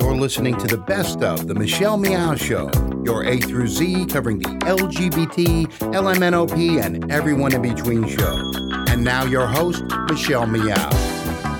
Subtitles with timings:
[0.00, 2.70] You're listening to the best of The Michelle Meow Show,
[3.04, 8.52] your A through Z covering the LGBT, LMNOP, and everyone in between show.
[8.88, 10.88] And now your host, Michelle Meow.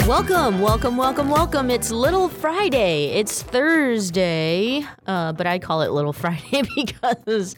[0.06, 1.68] Welcome, welcome, welcome, welcome.
[1.68, 3.06] It's Little Friday.
[3.06, 7.56] It's Thursday, uh, but I call it Little Friday because,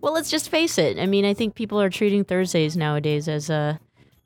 [0.00, 0.98] well, let's just face it.
[0.98, 3.78] I mean, I think people are treating Thursdays nowadays as a,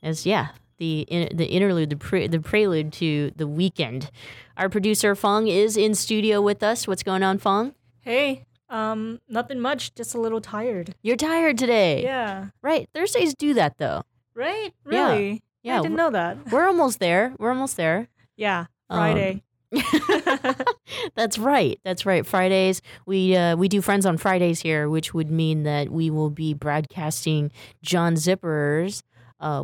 [0.03, 0.49] as yeah,
[0.79, 4.11] the the interlude, the pre, the prelude to the weekend.
[4.57, 6.87] Our producer Fong is in studio with us.
[6.87, 7.75] What's going on, Fong?
[8.01, 9.95] Hey, um, nothing much.
[9.95, 10.95] Just a little tired.
[11.03, 12.03] You're tired today.
[12.03, 12.49] Yeah.
[12.63, 12.89] Right.
[12.95, 14.03] Thursdays do that though.
[14.35, 14.73] Right?
[14.85, 15.43] Really?
[15.63, 16.39] Yeah, I didn't know that.
[16.51, 17.35] We're almost there.
[17.39, 18.09] We're almost there.
[18.37, 18.67] Yeah.
[18.91, 19.43] Um, Friday.
[21.15, 21.79] That's right.
[21.85, 22.27] That's right.
[22.27, 26.31] Fridays we uh, we do friends on Fridays here, which would mean that we will
[26.31, 27.51] be broadcasting
[27.83, 29.03] John Zipperer's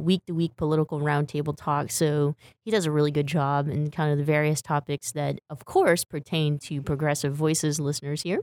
[0.01, 1.91] week to week political roundtable talk.
[1.91, 5.65] So he does a really good job in kind of the various topics that, of
[5.65, 8.41] course, pertain to Progressive Voices listeners here.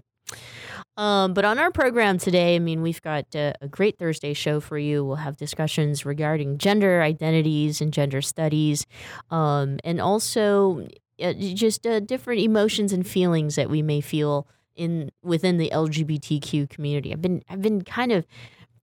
[0.98, 4.59] Um, but on our program today, I mean, we've got uh, a great Thursday show
[4.59, 5.04] for you.
[5.04, 8.85] We'll have discussions regarding gender identities and gender studies,
[9.29, 10.87] um, and also
[11.21, 16.70] uh, just uh, different emotions and feelings that we may feel in within the LGBTQ
[16.70, 17.12] community.
[17.13, 18.26] I've been I've been kind of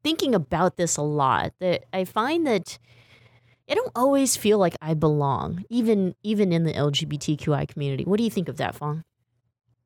[0.03, 1.53] thinking about this a lot.
[1.61, 2.79] That I find that
[3.69, 8.05] I don't always feel like I belong, even even in the LGBTQI community.
[8.05, 9.05] What do you think of that, Fong?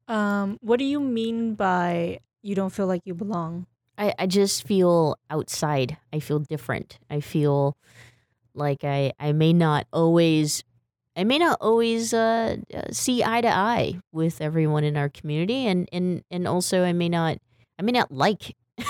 [0.08, 3.66] Um, what do you mean by you don't feel like you belong?
[3.98, 5.96] I, I just feel outside.
[6.12, 6.98] I feel different.
[7.10, 7.76] I feel
[8.54, 10.64] like I, I may not always
[11.16, 15.66] I may not always uh, uh, see eye to eye with everyone in our community,
[15.66, 17.38] and, and, and also I may not
[17.78, 18.54] I may not like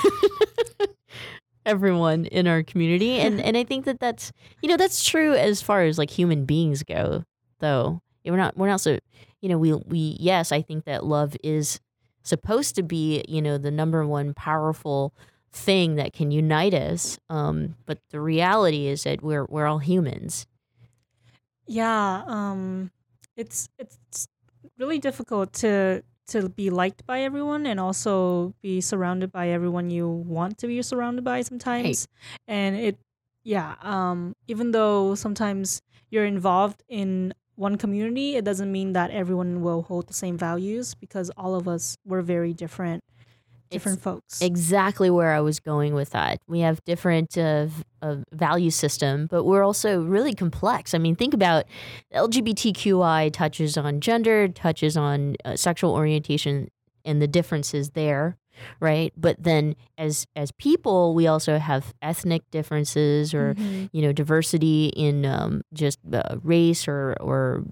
[1.67, 5.61] everyone in our community, and and I think that that's you know that's true as
[5.61, 7.25] far as like human beings go,
[7.59, 8.99] though we're not we're not so
[9.41, 11.81] you know we we yes I think that love is
[12.23, 15.15] supposed to be you know the number one powerful
[15.53, 20.47] thing that can unite us, um, but the reality is that we're we're all humans.
[21.67, 22.23] Yeah.
[22.27, 22.91] Um,
[23.37, 24.29] it's it's
[24.79, 30.09] really difficult to to be liked by everyone and also be surrounded by everyone you
[30.09, 32.09] want to be surrounded by sometimes.
[32.49, 32.99] And it,
[33.45, 33.77] yeah.
[33.83, 39.83] Um, even though sometimes you're involved in one community, it doesn't mean that everyone will
[39.83, 43.03] hold the same values because all of us we're very different,
[43.71, 44.41] different folks.
[44.43, 46.41] exactly where I was going with that.
[46.49, 47.67] We have different uh,
[48.03, 50.95] uh, value system, but we're also really complex.
[50.95, 51.65] I mean, think about
[52.15, 56.69] LGBTQI touches on gender, touches on uh, sexual orientation,
[57.05, 58.37] and the differences there,
[58.81, 59.13] right?
[59.17, 63.89] But then as as people, we also have ethnic differences or Mhm.
[63.93, 67.65] you know diversity in um, just uh, race or or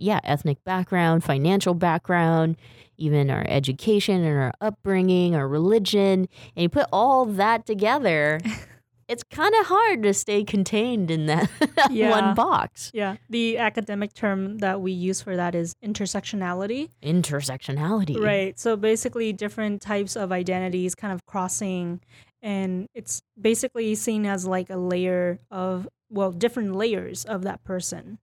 [0.00, 2.56] yeah ethnic background financial background
[2.96, 8.40] even our education and our upbringing our religion and you put all that together
[9.08, 11.50] it's kind of hard to stay contained in that
[11.90, 12.10] Yeah.
[12.10, 16.90] one box Yeah, the academic term that we use for that is intersectionality.
[17.02, 18.58] intersectionality Right.
[18.58, 22.00] So basically, different types of identities kind of crossing,
[22.42, 28.18] and it's basically seen as like a layer of, well, different layers of that person.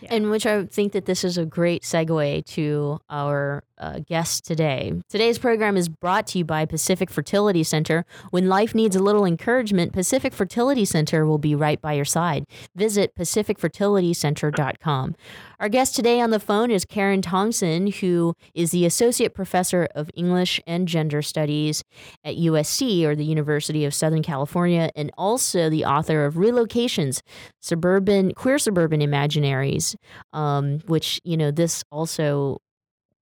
[0.00, 0.14] Yeah.
[0.14, 4.92] In which I think that this is a great segue to our uh, guest today.
[5.08, 8.06] Today's program is brought to you by Pacific Fertility Center.
[8.30, 12.46] When life needs a little encouragement, Pacific Fertility Center will be right by your side.
[12.76, 15.16] Visit pacificfertilitycenter.com.
[15.58, 20.10] Our guest today on the phone is Karen Tongson, who is the Associate Professor of
[20.14, 21.82] English and Gender Studies
[22.24, 27.20] at USC, or the University of Southern California, and also the author of Relocations
[27.60, 29.96] Suburban Queer Suburban Imaginaries,
[30.32, 32.58] um, which, you know, this also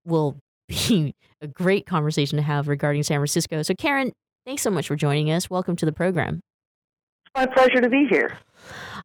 [0.05, 0.37] will
[0.71, 3.61] be a great conversation to have regarding San Francisco.
[3.63, 4.11] So, Karen,
[4.45, 5.49] thanks so much for joining us.
[5.49, 6.41] Welcome to the program.
[7.35, 8.37] My pleasure to be here.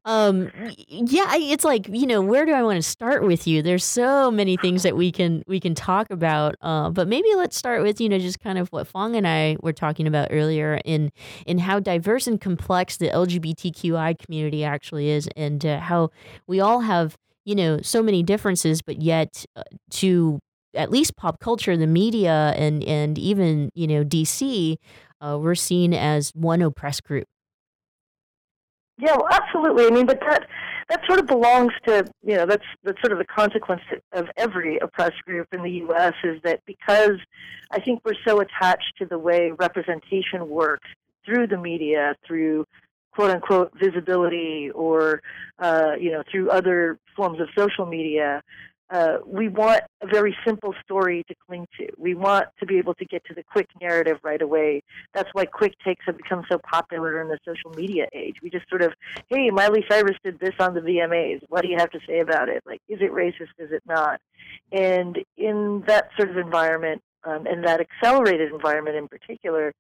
[0.05, 0.51] Um,
[0.89, 3.63] yeah, it's like you know, where do I want to start with you?
[3.63, 7.57] There's so many things that we can we can talk about, uh, but maybe let's
[7.57, 10.81] start with you know just kind of what Fong and I were talking about earlier
[10.85, 11.11] in
[11.47, 16.11] in how diverse and complex the LGBTQI community actually is, and uh, how
[16.47, 20.39] we all have you know so many differences, but yet uh, to
[20.77, 24.77] at least pop culture, the media, and and even you know DC,
[25.21, 27.27] uh, we're seen as one oppressed group.
[28.99, 29.87] Yeah, well, absolutely.
[29.87, 30.47] I mean, but that
[30.89, 33.83] that sort of belongs to you know that's that's sort of the consequence
[34.13, 36.15] of every oppressed group in the U.S.
[36.25, 37.19] is that because
[37.71, 40.89] I think we're so attached to the way representation works
[41.25, 42.65] through the media, through
[43.15, 45.23] quote unquote visibility, or
[45.59, 48.43] uh, you know through other forms of social media.
[48.91, 51.89] Uh, we want a very simple story to cling to.
[51.99, 54.83] We want to be able to get to the quick narrative right away.
[55.13, 58.37] That's why quick takes have become so popular in the social media age.
[58.43, 58.93] We just sort of,
[59.29, 61.41] hey, Miley Cyrus did this on the VMAs.
[61.49, 62.63] What do you have to say about it?
[62.65, 63.55] Like, is it racist?
[63.59, 64.21] Is it not?
[64.71, 69.73] And in that sort of environment, um, and that accelerated environment in particular,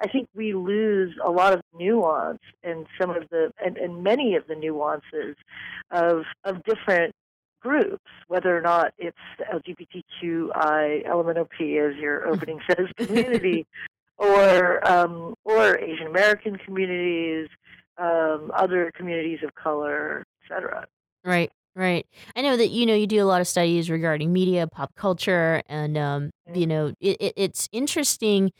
[0.00, 4.36] I think we lose a lot of nuance and some of the and, and many
[4.36, 5.36] of the nuances
[5.90, 7.14] of of different
[7.62, 9.16] groups, whether or not it's
[9.52, 13.66] LGBTQI LMNOP as your opening says community,
[14.18, 17.48] or um, or Asian American communities,
[17.98, 20.86] um, other communities of color, etc.
[21.24, 21.50] Right.
[21.74, 22.06] Right.
[22.36, 25.62] I know that you know you do a lot of studies regarding media, pop culture,
[25.70, 28.52] and um, you know it, it, it's interesting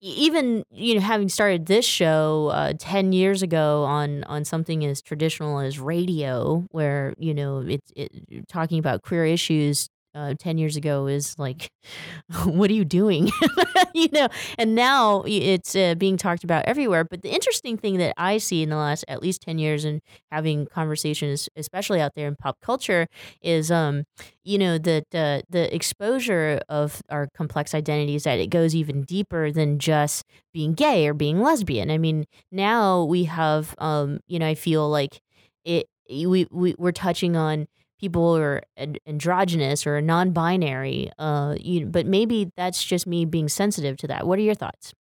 [0.00, 5.02] even you know having started this show uh, 10 years ago on on something as
[5.02, 8.12] traditional as radio where you know it's it,
[8.48, 11.70] talking about queer issues uh, 10 years ago is like,
[12.44, 13.30] what are you doing?
[13.94, 14.28] you know,
[14.58, 17.04] and now it's uh, being talked about everywhere.
[17.04, 20.00] But the interesting thing that I see in the last at least 10 years and
[20.32, 23.06] having conversations, especially out there in pop culture,
[23.42, 24.04] is, um,
[24.42, 29.52] you know, that uh, the exposure of our complex identities, that it goes even deeper
[29.52, 31.90] than just being gay or being lesbian.
[31.90, 35.20] I mean, now we have, um, you know, I feel like
[35.64, 37.68] it, we, we, we're touching on
[37.98, 38.62] people are
[39.06, 44.26] androgynous or non-binary uh, you, but maybe that's just me being sensitive to that.
[44.26, 44.94] What are your thoughts?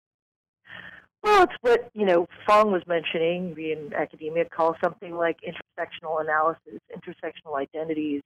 [1.22, 6.20] Well it's what you know fong was mentioning we in academia call something like intersectional
[6.20, 8.22] analysis intersectional identities.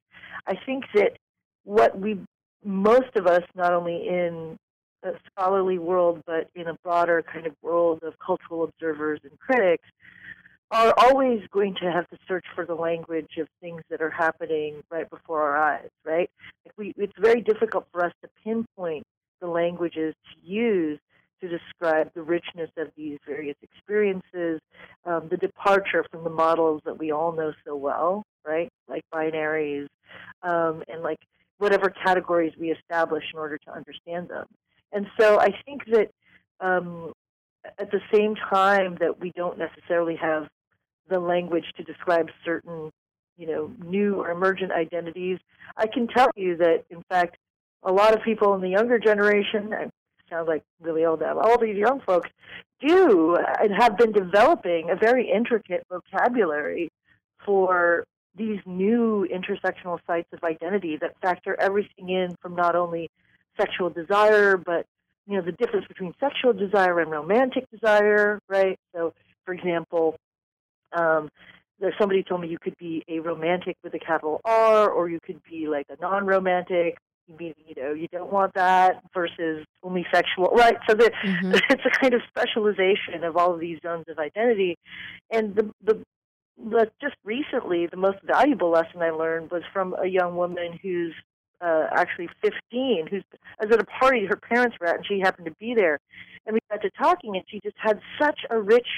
[0.47, 1.17] I think that
[1.65, 2.21] what we
[2.63, 4.59] most of us not only in
[5.03, 9.89] a scholarly world but in a broader kind of world of cultural observers and critics
[10.71, 14.83] are always going to have to search for the language of things that are happening
[14.91, 16.31] right before our eyes, right?
[16.65, 19.05] Like we, it's very difficult for us to pinpoint
[19.41, 20.99] the languages to use
[21.41, 24.61] to describe the richness of these various experiences,
[25.07, 28.69] um, the departure from the models that we all know so well, right?
[28.89, 29.87] Like binaries,
[30.43, 31.19] um, and like
[31.59, 34.47] whatever categories we establish in order to understand them.
[34.93, 36.11] And so I think that
[36.61, 37.13] um,
[37.79, 40.49] at the same time that we don't necessarily have
[41.11, 42.91] the language to describe certain,
[43.37, 45.39] you know, new or emergent identities.
[45.77, 47.37] I can tell you that, in fact,
[47.83, 49.91] a lot of people in the younger generation, I
[50.31, 52.31] sound like really old now, all these young folks
[52.81, 56.89] do and have been developing a very intricate vocabulary
[57.45, 58.05] for
[58.37, 63.11] these new intersectional sites of identity that factor everything in from not only
[63.59, 64.87] sexual desire, but
[65.27, 68.79] you know the difference between sexual desire and romantic desire, right?
[68.95, 69.13] So,
[69.45, 70.17] for example,
[70.93, 71.31] um,
[71.81, 75.19] there's somebody told me you could be a romantic with a capital R, or you
[75.25, 76.97] could be like a non-romantic.
[77.39, 80.77] Meaning, you know, you don't want that versus only sexual, right?
[80.89, 81.53] So the, mm-hmm.
[81.71, 84.77] it's a kind of specialization of all of these zones of identity,
[85.31, 86.05] and the the
[86.59, 91.15] the just recently the most valuable lesson I learned was from a young woman who's
[91.61, 93.23] uh, actually 15, who's
[93.61, 95.99] I was at a party her parents were at, and she happened to be there,
[96.47, 98.89] and we got to talking, and she just had such a rich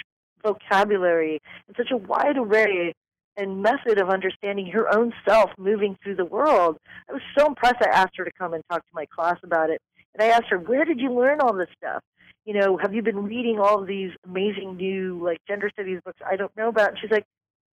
[0.43, 2.95] vocabulary and such a wide array
[3.37, 6.79] and method of understanding her own self moving through the world.
[7.09, 7.77] I was so impressed.
[7.81, 9.81] I asked her to come and talk to my class about it.
[10.15, 12.03] And I asked her, where did you learn all this stuff?
[12.45, 16.19] You know, have you been reading all of these amazing new like gender studies books
[16.29, 16.91] I don't know about?
[16.91, 17.25] And she's like,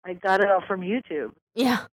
[0.04, 1.32] I got it all from YouTube.
[1.54, 1.86] Yeah.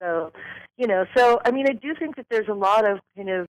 [0.00, 0.32] So,
[0.78, 3.46] you know, so I mean, I do think that there's a lot of kind of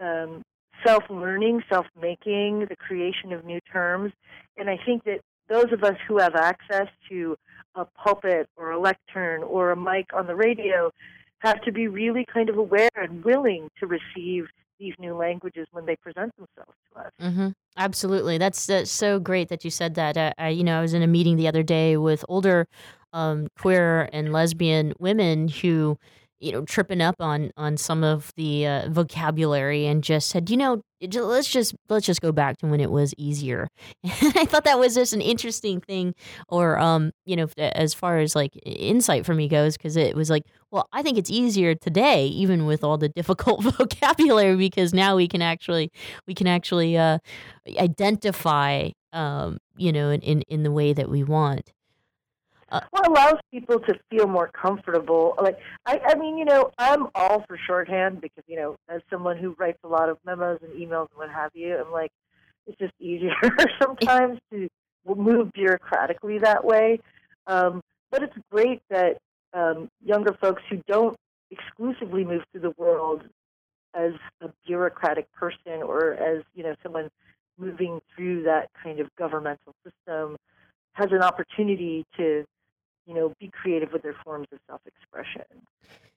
[0.00, 0.42] um,
[0.84, 4.12] self learning, self making, the creation of new terms.
[4.56, 7.36] And I think that those of us who have access to
[7.74, 10.90] a pulpit or a lectern or a mic on the radio
[11.40, 14.46] have to be really kind of aware and willing to receive
[14.78, 17.12] these new languages when they present themselves to us.
[17.20, 17.48] Mm-hmm.
[17.78, 20.16] Absolutely, that's, so great that you said that.
[20.16, 22.66] Uh, I, you know, I was in a meeting the other day with older
[23.12, 25.98] um, queer and lesbian women who
[26.40, 30.56] you know tripping up on on some of the uh, vocabulary and just said you
[30.56, 33.68] know let's just let's just go back to when it was easier.
[34.02, 36.14] And i thought that was just an interesting thing
[36.48, 40.30] or um you know as far as like insight for me goes because it was
[40.30, 45.16] like well i think it's easier today even with all the difficult vocabulary because now
[45.16, 45.90] we can actually
[46.26, 47.18] we can actually uh
[47.78, 51.72] identify um you know in in, in the way that we want
[52.70, 55.34] uh, what allows people to feel more comfortable.
[55.40, 59.36] Like I, I mean, you know, I'm all for shorthand because you know, as someone
[59.36, 62.10] who writes a lot of memos and emails and what have you, I'm like,
[62.66, 63.34] it's just easier
[63.82, 64.68] sometimes to
[65.06, 67.00] move bureaucratically that way.
[67.46, 67.80] Um,
[68.10, 69.18] but it's great that
[69.52, 71.16] um, younger folks who don't
[71.50, 73.22] exclusively move through the world
[73.94, 77.08] as a bureaucratic person or as you know someone
[77.58, 80.36] moving through that kind of governmental system
[80.92, 82.44] has an opportunity to
[83.06, 85.44] you know be creative with their forms of self-expression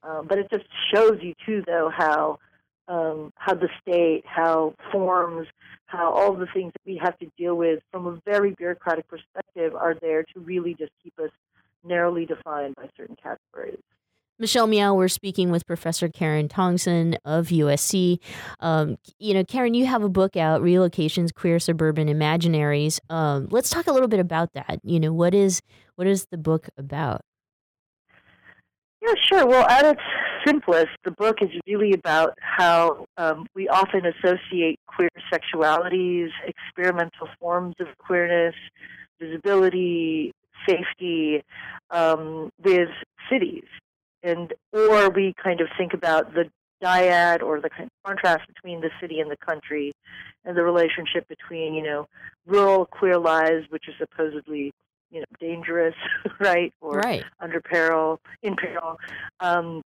[0.02, 2.38] um, but it just shows you too though how
[2.88, 5.46] um, how the state how forms
[5.86, 9.74] how all the things that we have to deal with from a very bureaucratic perspective
[9.74, 11.30] are there to really just keep us
[11.84, 13.80] narrowly defined by certain categories
[14.40, 18.20] Michelle Meow, we're speaking with Professor Karen Tongson of USC.
[18.60, 23.00] Um, you know, Karen, you have a book out, Relocations: Queer Suburban Imaginaries.
[23.10, 24.80] Um, let's talk a little bit about that.
[24.82, 25.60] You know, what is
[26.00, 27.20] what is the book about?
[29.02, 29.46] Yeah, sure.
[29.46, 30.00] Well, at its
[30.46, 37.74] simplest, the book is really about how um, we often associate queer sexualities, experimental forms
[37.80, 38.54] of queerness,
[39.20, 40.32] visibility,
[40.66, 41.42] safety
[41.90, 42.88] um, with
[43.30, 43.64] cities
[44.22, 46.44] and or we kind of think about the
[46.82, 47.70] dyad or the
[48.06, 49.92] contrast between the city and the country
[50.44, 52.06] and the relationship between you know
[52.46, 54.72] rural queer lives which are supposedly
[55.10, 55.94] you know dangerous
[56.40, 57.24] right or right.
[57.40, 58.98] under peril in peril
[59.40, 59.82] um,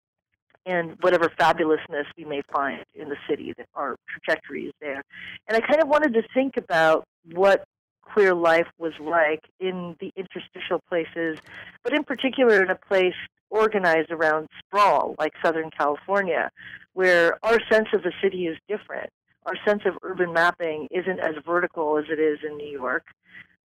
[0.67, 5.03] and whatever fabulousness we may find in the city that our trajectory is there
[5.49, 7.65] and i kind of wanted to think about what
[8.03, 11.39] queer life was like in the interstitial places
[11.85, 13.15] but in particular in a place
[13.51, 16.51] organized around sprawl, like Southern California,
[16.95, 19.11] where our sense of the city is different.
[19.47, 23.05] Our sense of urban mapping isn't as vertical as it is in New York,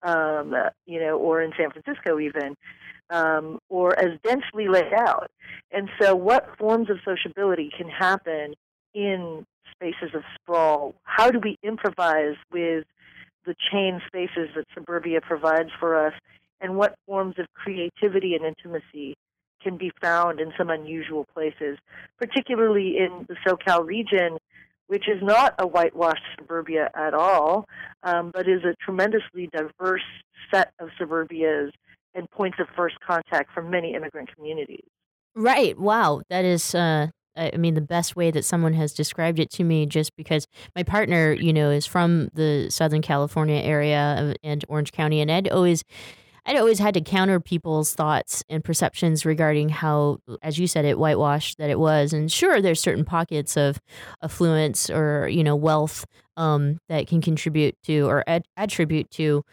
[0.05, 0.53] um,
[0.85, 2.55] you know, or in San Francisco even,
[3.09, 5.29] um, or as densely laid out.
[5.71, 8.53] And so, what forms of sociability can happen
[8.93, 10.95] in spaces of sprawl?
[11.03, 12.85] How do we improvise with
[13.45, 16.13] the chain spaces that suburbia provides for us?
[16.61, 19.15] And what forms of creativity and intimacy
[19.61, 21.77] can be found in some unusual places,
[22.19, 24.37] particularly in the SoCal region,
[24.87, 27.65] which is not a whitewashed suburbia at all,
[28.03, 30.01] um, but is a tremendously diverse
[30.53, 31.71] set of suburbias
[32.13, 34.85] and points of first contact for many immigrant communities.
[35.35, 35.77] Right.
[35.77, 36.21] Wow.
[36.29, 36.75] That is.
[36.75, 37.07] Uh...
[37.37, 40.83] I mean, the best way that someone has described it to me, just because my
[40.83, 45.83] partner, you know, is from the Southern California area and Orange County, and I'd always
[46.45, 50.99] I'd always had to counter people's thoughts and perceptions regarding how, as you said, it
[50.99, 52.13] whitewashed that it was.
[52.13, 53.79] And sure, there's certain pockets of
[54.21, 56.05] affluence or you know wealth
[56.37, 59.43] um, that can contribute to or ad- attribute to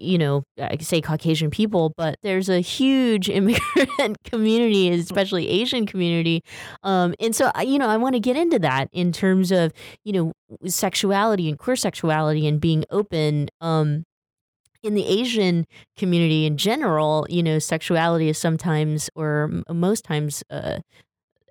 [0.00, 6.42] you know, I say Caucasian people, but there's a huge immigrant community, especially Asian community.
[6.82, 9.72] Um, and so, you know, I want to get into that in terms of,
[10.04, 10.32] you know,
[10.66, 13.50] sexuality and queer sexuality and being open.
[13.60, 14.04] Um,
[14.82, 20.78] in the Asian community in general, you know, sexuality is sometimes or most times, uh,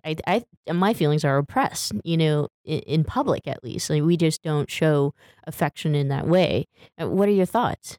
[0.05, 3.89] I, I, my feelings are oppressed, you know, in, in public at least.
[3.89, 5.13] Like we just don't show
[5.45, 6.67] affection in that way.
[7.01, 7.97] Uh, what are your thoughts?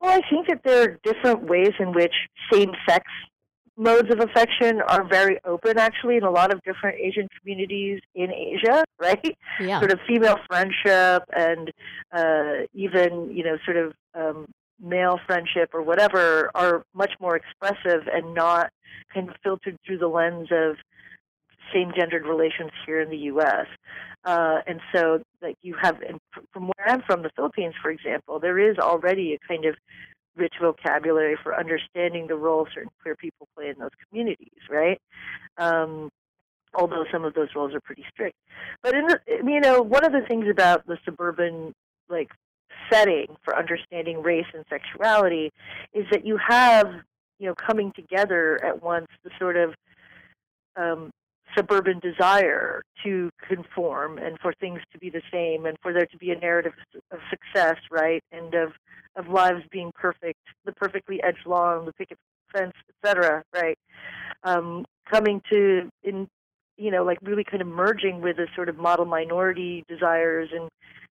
[0.00, 2.14] Well, I think that there are different ways in which
[2.52, 3.04] same sex
[3.78, 8.32] modes of affection are very open actually in a lot of different Asian communities in
[8.32, 9.38] Asia, right?
[9.60, 9.78] Yeah.
[9.78, 11.72] Sort of female friendship and
[12.12, 14.46] uh, even, you know, sort of um,
[14.80, 18.70] male friendship or whatever are much more expressive and not
[19.14, 20.76] kind of filtered through the lens of
[21.72, 23.66] same gendered relations here in the U.S.
[24.24, 26.18] Uh, and so, like you have, and
[26.52, 29.74] from where I'm from, the Philippines, for example, there is already a kind of
[30.38, 35.00] rich vocabulary for understanding the role certain queer people play in those communities, right?
[35.58, 36.10] Um,
[36.74, 38.36] although some of those roles are pretty strict.
[38.82, 41.72] But in the, you know, one of the things about the suburban
[42.08, 42.30] like
[42.90, 45.50] setting for understanding race and sexuality
[45.92, 46.86] is that you have
[47.38, 49.74] you know coming together at once the sort of
[50.76, 51.10] um,
[51.56, 56.18] suburban desire to conform and for things to be the same and for there to
[56.18, 56.72] be a narrative
[57.10, 58.72] of success, right, and of
[59.16, 62.18] of lives being perfect, the perfectly edged lawn, the picket
[62.52, 63.76] fence, etc., right,
[64.44, 66.28] um, coming to in
[66.76, 70.68] you know like really kind of merging with the sort of model minority desires in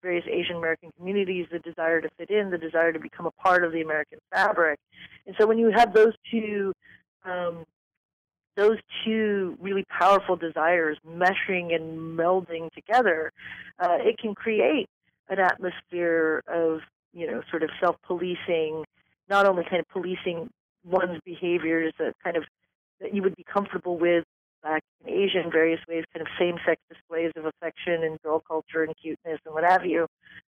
[0.03, 3.65] various Asian American communities, the desire to fit in, the desire to become a part
[3.65, 4.79] of the American fabric,
[5.27, 6.73] and so when you have those two
[7.25, 7.65] um,
[8.57, 13.33] those two really powerful desires meshing and melding together,
[13.79, 14.89] uh, it can create
[15.29, 16.81] an atmosphere of,
[17.13, 18.85] you know, sort of self policing,
[19.29, 20.51] not only kind of policing
[20.85, 22.45] one's behaviors that kind of
[23.01, 24.25] that you would be comfortable with
[24.63, 28.43] back in Asia in various ways, kind of same sex displays of affection and girl
[28.47, 30.07] culture and cuteness and what have you,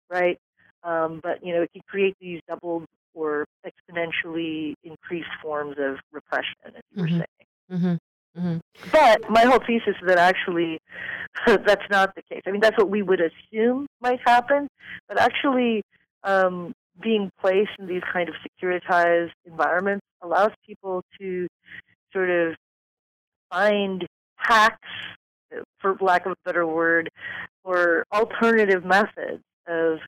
[0.10, 0.38] right?
[0.84, 6.56] Um, but you know, it can create these doubled or exponentially increased forms of repression,
[6.66, 7.04] as you mm-hmm.
[7.04, 7.48] were saying.
[7.72, 7.96] Mm-hmm.
[8.38, 8.58] Mm-hmm.
[8.92, 10.80] But my whole thesis is that actually
[11.48, 12.42] that's not the case.
[12.46, 14.68] I mean, that's what we would assume might happen,
[15.08, 15.84] but actually
[16.24, 21.48] um, being placed in these kind of securitized environments allows people to
[22.14, 22.56] sort of
[23.50, 24.90] find hacks,
[25.80, 27.10] for lack of a better word,
[27.64, 30.00] or alternative methods of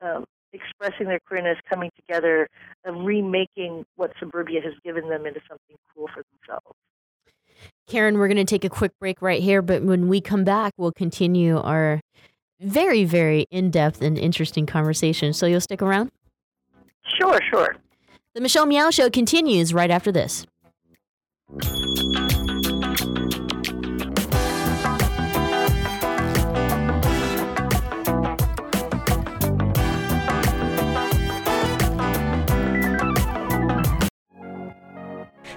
[0.00, 2.48] um, expressing their queerness, coming together,
[2.84, 6.76] and remaking what suburbia has given them into something cool for themselves.
[7.88, 10.72] Karen, we're going to take a quick break right here, but when we come back,
[10.76, 12.00] we'll continue our
[12.60, 15.32] very, very in depth and interesting conversation.
[15.32, 16.10] So you'll stick around?
[17.18, 17.76] Sure, sure.
[18.34, 20.46] The Michelle Meow Show continues right after this.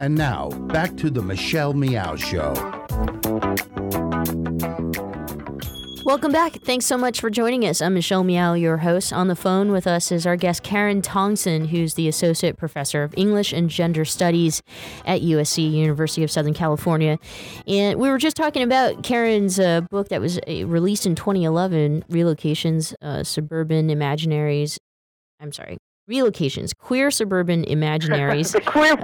[0.00, 2.52] And now, back to the Michelle Meow Show.
[6.04, 6.54] Welcome back.
[6.62, 7.82] Thanks so much for joining us.
[7.82, 9.12] I'm Michelle Meow, your host.
[9.12, 13.12] On the phone with us is our guest, Karen Tongson, who's the Associate Professor of
[13.16, 14.62] English and Gender Studies
[15.04, 17.18] at USC, University of Southern California.
[17.66, 22.04] And we were just talking about Karen's uh, book that was uh, released in 2011,
[22.10, 24.78] Relocations, uh, Suburban Imaginaries.
[25.40, 25.78] I'm sorry,
[26.08, 28.52] relocations, queer suburban imaginaries.
[28.52, 28.96] the queer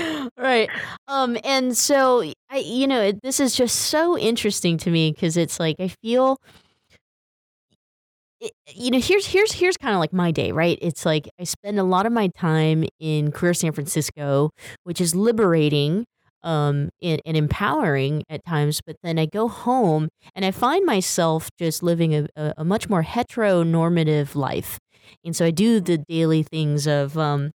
[0.22, 0.32] part.
[0.36, 0.68] right.
[1.08, 5.58] Um, and so I, you know, this is just so interesting to me because it's
[5.60, 6.38] like I feel.
[8.74, 10.78] you know, here's here's here's kind of like my day, right?
[10.82, 14.50] It's like I spend a lot of my time in queer San Francisco,
[14.84, 16.04] which is liberating
[16.42, 18.80] um, and, and, empowering at times.
[18.84, 22.88] But then I go home and I find myself just living a, a, a much
[22.88, 24.78] more heteronormative life.
[25.24, 27.50] And so I do the daily things of um,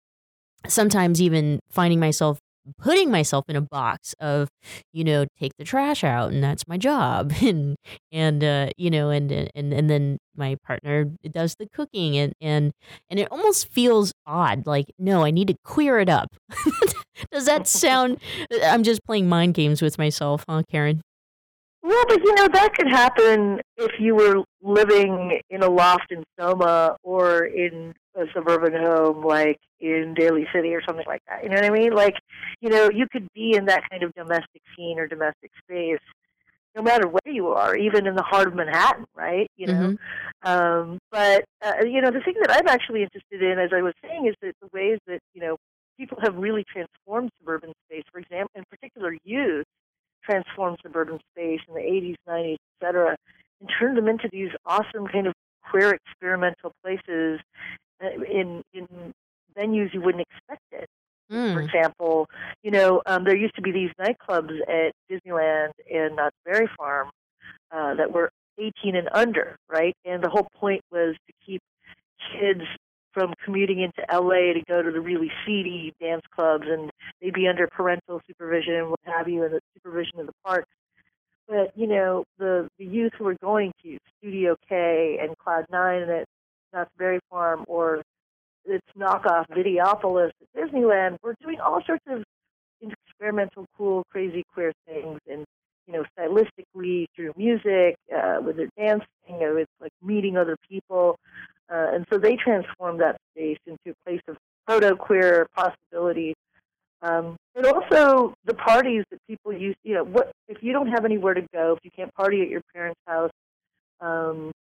[0.67, 2.39] sometimes even finding myself
[2.79, 4.49] putting myself in a box of
[4.91, 7.75] you know take the trash out and that's my job and
[8.11, 12.71] and uh you know and and and then my partner does the cooking and and
[13.09, 16.35] and it almost feels odd like no i need to queer it up
[17.31, 18.19] does that sound
[18.63, 21.01] i'm just playing mind games with myself huh karen
[21.85, 26.23] well, but you know that could happen if you were living in a loft in
[26.39, 31.43] Soma or in a suburban home like in Daly City or something like that.
[31.43, 31.93] You know what I mean?
[31.93, 32.15] Like,
[32.59, 35.99] you know, you could be in that kind of domestic scene or domestic space
[36.75, 39.47] no matter where you are, even in the heart of Manhattan, right?
[39.55, 39.95] You know,
[40.43, 40.49] mm-hmm.
[40.49, 43.93] um, but uh, you know, the thing that I'm actually interested in, as I was
[44.03, 45.57] saying, is that the ways that you know
[45.97, 48.03] people have really transformed suburban space.
[48.11, 49.65] For example, in particular, youth
[50.23, 53.15] transformed suburban space in the 80s, 90s, et cetera,
[53.61, 55.33] and turned them into these awesome kind of
[55.69, 57.39] queer experimental places
[58.03, 58.87] uh, in in
[59.57, 60.85] venues you wouldn't expect it.
[61.53, 61.67] For Mm.
[61.67, 62.27] example,
[62.63, 67.09] you know, um, there used to be these nightclubs at Disneyland and Knott's Berry Farm
[67.71, 69.93] uh, that were 18 and under, right?
[70.05, 71.61] And the whole point was to keep
[72.31, 72.61] kids
[73.15, 77.47] from commuting into LA to go to the really seedy dance clubs, and they'd be
[77.47, 80.65] under parental supervision and what have you, and the supervision of the park.
[81.47, 86.09] But you know, the the youth who were going to Studio K and Cloud Nine
[86.09, 86.25] at
[86.73, 88.03] Knott's Berry Farm, or
[88.65, 92.23] its knockoff Videopolis at Disneyland, were doing all sorts of
[92.81, 95.45] experimental, cool, crazy, queer things, and
[95.87, 100.57] you know, stylistically through music, uh, with their dancing, you know, it's like meeting other
[100.67, 101.15] people,
[101.71, 106.33] uh, and so they transformed that space into a place of proto-queer possibility.
[107.01, 109.75] Um, but also the parties that people use.
[109.83, 111.73] You know, what if you don't have anywhere to go?
[111.73, 113.31] If you can't party at your parents' house,
[114.01, 114.51] um,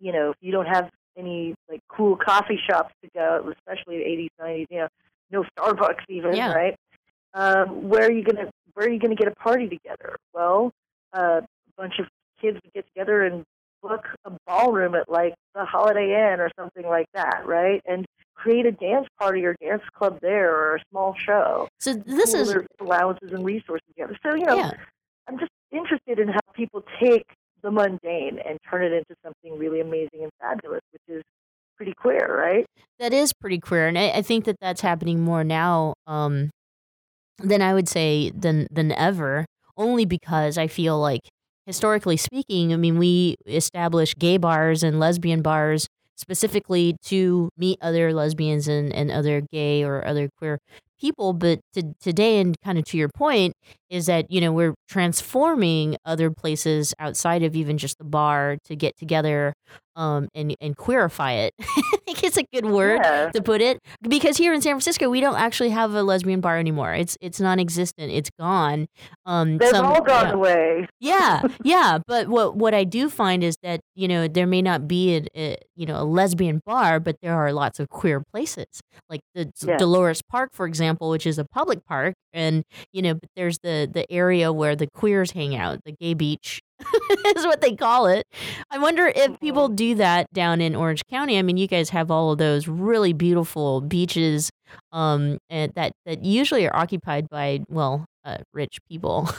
[0.00, 4.04] you know, if you don't have any like cool coffee shops to go, especially the
[4.04, 4.88] 80s, 90s, you know,
[5.30, 6.52] no Starbucks even, Yeah.
[6.52, 6.76] right?
[7.34, 10.16] Um, where are you gonna Where are you gonna get a party together?
[10.32, 10.72] Well,
[11.12, 12.06] uh, a bunch of
[12.40, 13.44] kids would get together and
[13.82, 17.80] book a ballroom at like the Holiday Inn or something like that, right?
[17.86, 21.68] And create a dance party or dance club there or a small show.
[21.80, 24.16] So this is allowances and resources together.
[24.22, 24.70] So you know, yeah.
[25.28, 27.26] I'm just interested in how people take
[27.62, 31.22] the mundane and turn it into something really amazing and fabulous, which is
[31.76, 32.66] pretty queer, right?
[33.02, 36.50] that is pretty queer, and I, I think that that's happening more now um,
[37.38, 39.44] than I would say than than ever.
[39.76, 41.22] Only because I feel like
[41.66, 48.12] historically speaking, I mean, we established gay bars and lesbian bars specifically to meet other
[48.12, 50.58] lesbians and, and other gay or other queer
[51.00, 51.32] people.
[51.32, 53.54] But to, today, and kind of to your point,
[53.90, 58.76] is that, you know, we're transforming other places outside of even just the bar to
[58.76, 59.52] get together
[59.96, 61.54] um, and, and queerify it.
[62.34, 63.30] It's a good word Yeah.
[63.30, 66.58] to put it because here in San Francisco we don't actually have a lesbian bar
[66.58, 66.94] anymore.
[66.94, 68.10] It's it's non-existent.
[68.10, 68.86] It's gone.
[69.26, 70.32] Um, They've some- all gone yeah.
[70.32, 70.86] away.
[70.98, 74.88] Yeah, yeah, but what what I do find is that you know there may not
[74.88, 78.66] be a, a you know a lesbian bar, but there are lots of queer places
[79.10, 79.52] like the.
[79.78, 83.88] Dolores Park, for example, which is a public park, and you know but there's the
[83.92, 86.60] the area where the queers hang out, the gay beach
[87.36, 88.24] is what they call it.
[88.70, 89.74] I wonder if people Mm-hmm.
[89.76, 91.38] do that down in Orange County.
[91.38, 94.50] I mean, you guys have all of those really beautiful beaches,
[94.92, 99.28] um, and that that usually are occupied by well, uh, rich people.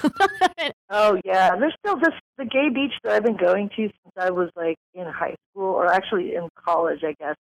[0.95, 4.29] Oh yeah, there's still this the gay beach that I've been going to since I
[4.29, 7.35] was like in high school or actually in college, I guess.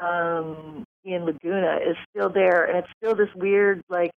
[0.00, 4.10] Um, in Laguna is still there, and it's still this weird like.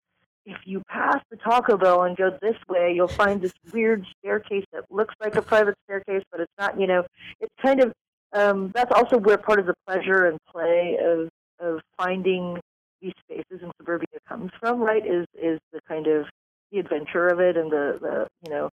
[0.45, 4.65] If you pass the Taco Bell and go this way, you'll find this weird staircase
[4.73, 6.80] that looks like a private staircase, but it's not.
[6.80, 7.04] You know,
[7.39, 7.93] it's kind of
[8.34, 12.60] um, that's also where part of the pleasure and play of of finding
[13.01, 15.06] these spaces in suburbia comes from, right?
[15.06, 16.25] Is is the kind of
[16.71, 18.69] the adventure of it and the, the you know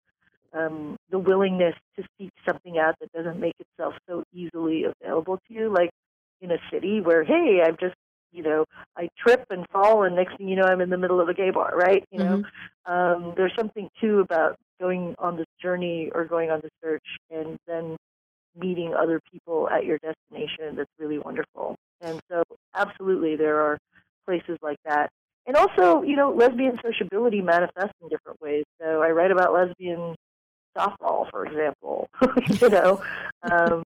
[0.53, 5.53] um, the willingness to seek something out that doesn't make itself so easily available to
[5.53, 5.89] you, like
[6.41, 7.95] in a city where hey, I've just
[8.31, 8.65] you know
[8.97, 11.33] I trip and fall and next thing you know I'm in the middle of a
[11.33, 12.03] gay bar, right?
[12.11, 12.43] You know,
[12.85, 17.57] um, there's something too about going on this journey or going on this search and
[17.67, 17.97] then
[18.59, 21.75] meeting other people at your destination that's really wonderful.
[22.01, 22.43] And so,
[22.75, 23.77] absolutely, there are
[24.25, 25.09] places like that.
[25.45, 28.65] And also, you know, lesbian sociability manifests in different ways.
[28.81, 30.15] So I write about lesbian
[30.77, 32.09] softball, for example,
[32.61, 33.01] you know,
[33.51, 33.83] um,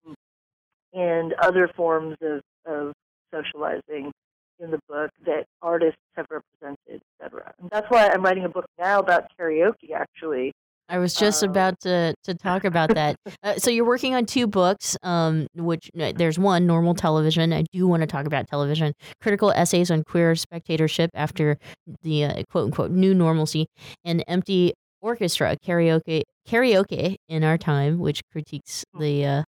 [0.95, 2.93] and other forms of, of
[3.35, 4.13] socializing
[4.61, 7.53] in the book that artists have represented, etc.
[7.61, 10.53] And that's why I'm writing a book now about karaoke, actually.
[10.91, 13.17] I was just Um, about to, to talk about that.
[13.43, 17.53] uh, so you're working on two books, um, which uh, there's one, Normal Television.
[17.53, 18.95] I do want to talk about television.
[19.21, 21.59] Critical essays on queer spectatorship after
[22.03, 23.67] the uh, quote unquote new normalcy,
[24.05, 29.25] and Empty Orchestra karaoke karaoke in our time, which critiques the.
[29.25, 29.43] Uh,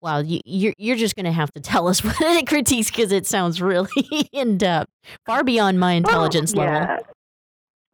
[0.00, 3.26] wow, you, you're you're just gonna have to tell us what it critiques because it
[3.26, 3.88] sounds really
[4.32, 4.90] in depth,
[5.26, 6.80] far beyond my intelligence well, level.
[6.80, 6.98] yeah.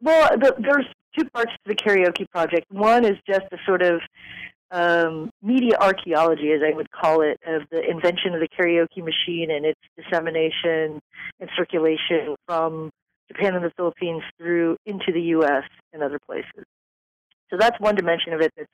[0.01, 0.85] Well, the, there's
[1.17, 2.65] two parts to the karaoke project.
[2.69, 4.01] One is just a sort of
[4.71, 9.51] um, media archaeology, as I would call it, of the invention of the karaoke machine
[9.51, 10.99] and its dissemination
[11.39, 12.91] and circulation from
[13.31, 15.63] Japan and the Philippines through into the U.S.
[15.93, 16.65] and other places.
[17.49, 18.69] So that's one dimension of it that's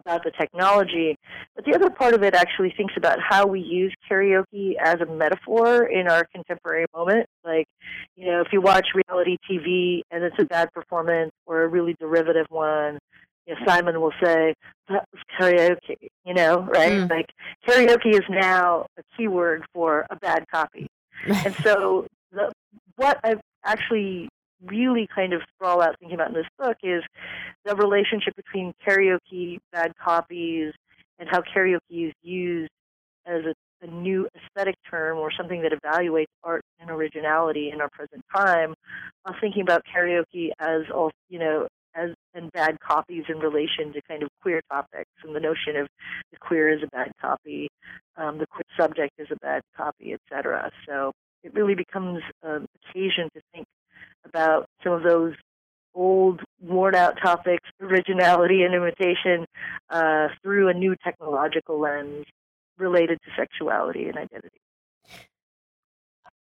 [0.00, 1.16] about the technology.
[1.54, 5.06] But the other part of it actually thinks about how we use karaoke as a
[5.06, 7.26] metaphor in our contemporary moment.
[7.44, 7.66] Like,
[8.16, 11.94] you know, if you watch reality TV and it's a bad performance or a really
[11.98, 12.98] derivative one,
[13.46, 14.54] you know, Simon will say,
[14.88, 16.92] that was karaoke, you know, right?
[16.92, 17.10] Mm.
[17.10, 17.30] Like,
[17.66, 20.88] karaoke is now a keyword for a bad copy.
[21.26, 22.50] And so the,
[22.96, 24.30] what I've actually
[24.64, 27.02] really kind of sprawl out thinking about in this book is
[27.64, 30.72] the relationship between karaoke, bad copies,
[31.18, 32.70] and how karaoke is used
[33.26, 37.88] as a, a new aesthetic term or something that evaluates art and originality in our
[37.90, 38.74] present time.
[39.22, 44.00] While thinking about karaoke as all you know as and bad copies in relation to
[44.08, 45.88] kind of queer topics and the notion of
[46.30, 47.68] the queer is a bad copy,
[48.16, 50.70] um, the queer subject is a bad copy, etc.
[50.88, 53.66] So it really becomes an occasion to think
[54.24, 55.34] about some of those
[55.94, 59.44] old, worn out topics, originality and imitation,
[59.90, 62.24] uh, through a new technological lens
[62.78, 64.60] related to sexuality and identity.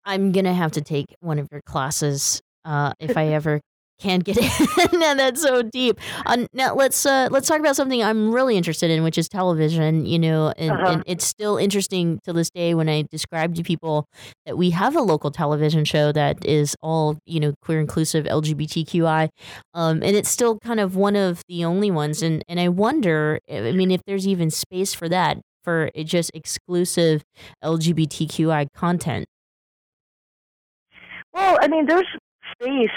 [0.03, 3.61] I'm gonna have to take one of your classes uh, if I ever
[3.99, 4.37] can't get
[4.93, 5.03] in.
[5.03, 5.99] and that's so deep.
[6.25, 10.05] Uh, now let's uh, let's talk about something I'm really interested in, which is television.
[10.05, 10.91] You know, and, Uh-huh.
[10.93, 14.07] and it's still interesting to this day when I describe to people
[14.45, 19.29] that we have a local television show that is all you know queer inclusive LGBTQI,
[19.73, 22.21] um, and it's still kind of one of the only ones.
[22.21, 27.23] And and I wonder, I mean, if there's even space for that for just exclusive
[27.63, 29.25] LGBTQI content.
[31.33, 32.05] Well, I mean, there's
[32.53, 32.89] space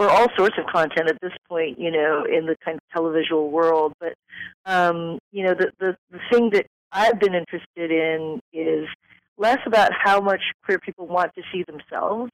[0.00, 3.50] for all sorts of content at this point, you know, in the kind of televisual
[3.50, 3.92] world.
[4.00, 4.14] But,
[4.64, 8.88] um, you know, the, the, the thing that I've been interested in is
[9.36, 12.32] less about how much queer people want to see themselves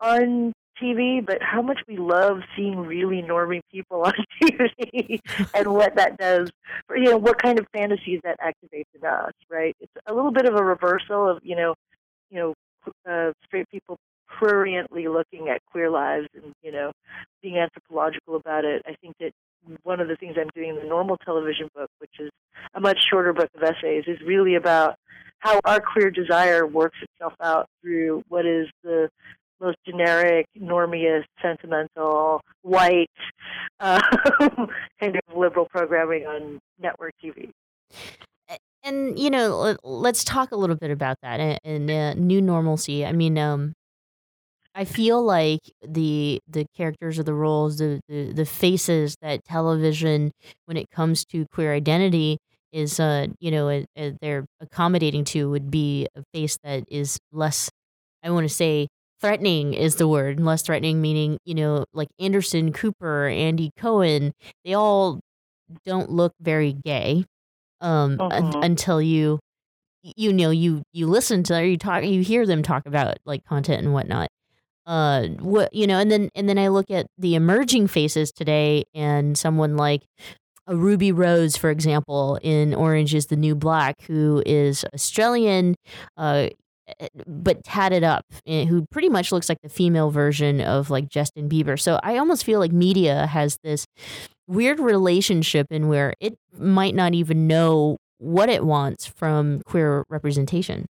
[0.00, 5.20] on TV, but how much we love seeing really normie people on TV
[5.54, 6.48] and what that does,
[6.86, 9.76] for, you know, what kind of fantasies that activates in us, right?
[9.78, 11.74] It's a little bit of a reversal of, you know,
[12.30, 12.54] you know,
[13.06, 16.92] uh, straight people pruriently looking at queer lives and you know
[17.42, 18.82] being anthropological about it.
[18.86, 19.32] I think that
[19.82, 22.30] one of the things I'm doing in the normal television book, which is
[22.74, 24.96] a much shorter book of essays, is really about
[25.38, 29.08] how our queer desire works itself out through what is the
[29.60, 33.10] most generic, normiest, sentimental, white
[33.80, 34.00] um,
[35.00, 37.50] kind of liberal programming on network TV.
[38.82, 42.40] and you know let, let's talk a little bit about that and, and uh, new
[42.42, 43.72] normalcy i mean um
[44.74, 50.30] i feel like the the characters or the roles the, the the faces that television
[50.66, 52.38] when it comes to queer identity
[52.72, 57.18] is uh you know uh, uh, they're accommodating to would be a face that is
[57.32, 57.70] less
[58.22, 58.88] i want to say
[59.20, 64.32] threatening is the word less threatening meaning you know like anderson cooper andy cohen
[64.64, 65.20] they all
[65.84, 67.24] don't look very gay
[67.80, 68.64] um un- Mhm.
[68.64, 69.38] until you
[70.02, 73.44] you know you you listen to or you talk you hear them talk about like
[73.44, 74.28] content and whatnot
[74.86, 78.84] uh what you know and then and then i look at the emerging faces today
[78.94, 80.02] and someone like
[80.66, 85.74] a ruby rose for example in orange is the new black who is australian
[86.16, 86.48] uh
[87.00, 91.08] eh, but tatted up eh, who pretty much looks like the female version of like
[91.08, 93.86] justin bieber so i almost feel like media has this
[94.46, 100.86] weird relationship in where it might not even know what it wants from queer representation.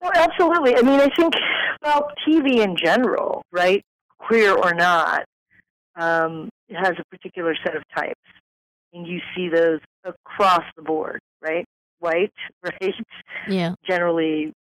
[0.00, 0.76] Well, absolutely.
[0.76, 1.34] I mean, I think,
[1.82, 3.82] well, TV in general, right,
[4.18, 5.24] queer or not,
[5.96, 8.20] um, it has a particular set of types.
[8.92, 11.64] And you see those across the board, right?
[12.00, 12.94] White, right?
[13.48, 13.74] Yeah.
[13.88, 14.52] Generally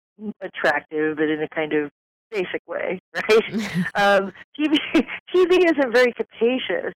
[0.42, 1.90] attractive, but in a kind of
[2.32, 3.54] basic way, right?
[3.96, 4.78] um, TV,
[5.34, 6.94] TV isn't very capacious.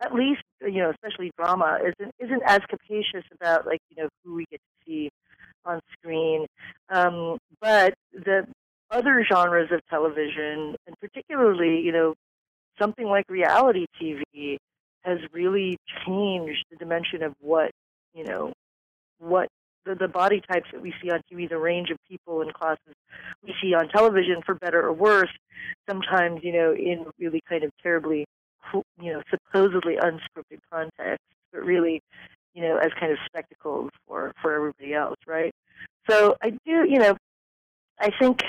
[0.00, 4.34] At least, you know, especially drama isn't isn't as capacious about like you know who
[4.34, 5.10] we get to see
[5.64, 6.46] on screen.
[6.88, 8.44] Um, but the
[8.92, 12.14] other genres of television, and particularly, you know,
[12.80, 14.58] something like reality TV,
[15.02, 15.76] has really
[16.06, 17.70] changed the dimension of what
[18.14, 18.52] you know
[19.18, 19.48] what
[19.84, 22.94] the, the body types that we see on TV, the range of people and classes
[23.44, 25.30] we see on television, for better or worse.
[25.88, 28.24] Sometimes, you know, in really kind of terribly,
[29.00, 32.00] you know, supposedly unscripted context, but really,
[32.54, 35.52] you know, as kind of spectacles for for everybody else, right?
[36.08, 37.16] So I do, you know,
[37.98, 38.42] I think,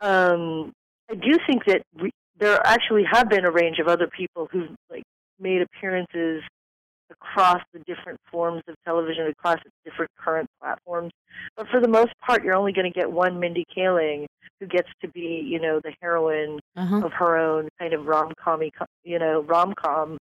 [0.00, 0.72] um,
[1.10, 4.70] I do think that we, there actually have been a range of other people who've
[4.90, 5.02] like
[5.38, 6.42] made appearances
[7.10, 11.10] across the different forms of television, across different current platforms.
[11.56, 14.26] But for the most part, you're only going to get one Mindy Kaling
[14.60, 17.04] who gets to be, you know, the heroine Uh-huh.
[17.04, 18.62] of her own kind of rom com,
[19.02, 20.18] you know, rom com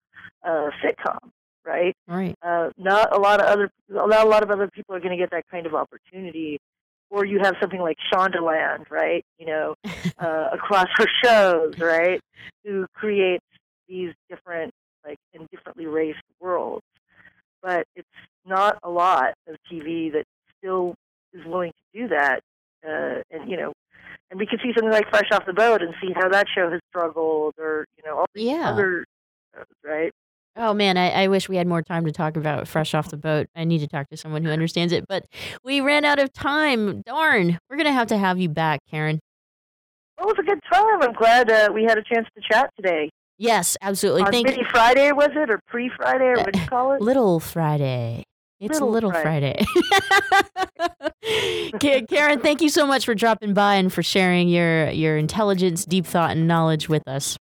[0.44, 1.18] uh, sitcom,
[1.64, 1.94] right?
[2.06, 2.36] Right.
[2.40, 5.16] Uh, not a lot of other, not a lot of other people are going to
[5.16, 6.58] get that kind of opportunity.
[7.10, 9.24] Or you have something like Shondaland, right?
[9.38, 9.74] You know,
[10.18, 12.20] uh, across her shows, right?
[12.64, 13.44] Who creates
[13.88, 14.72] these different,
[15.04, 16.84] like, in differently raced worlds.
[17.62, 18.08] But it's
[18.44, 20.24] not a lot of TV that
[20.58, 20.94] still
[21.32, 22.40] is willing to do that.
[22.86, 23.72] Uh, and, you know,
[24.30, 26.70] and we could see something like Fresh Off the Boat and see how that show
[26.70, 28.70] has struggled, or you know, all these Yeah.
[28.70, 29.04] other
[29.54, 30.12] shows, right?
[30.58, 33.18] Oh man, I, I wish we had more time to talk about Fresh Off the
[33.18, 33.46] Boat.
[33.54, 35.26] I need to talk to someone who understands it, but
[35.62, 37.02] we ran out of time.
[37.02, 37.58] Darn.
[37.68, 39.20] We're going to have to have you back, Karen.
[40.18, 41.02] Well, it was a good time.
[41.02, 43.10] I'm glad uh, we had a chance to chat today.
[43.36, 44.22] Yes, absolutely.
[44.22, 47.00] On Thank Mini Friday, was it, or Pre Friday, or what do you call it?
[47.02, 48.24] Little Friday.
[48.58, 49.62] It's Little Little, Friday.
[51.20, 52.06] Friday.
[52.08, 56.06] Karen, thank you so much for dropping by and for sharing your your intelligence, deep
[56.06, 57.36] thought, and knowledge with us.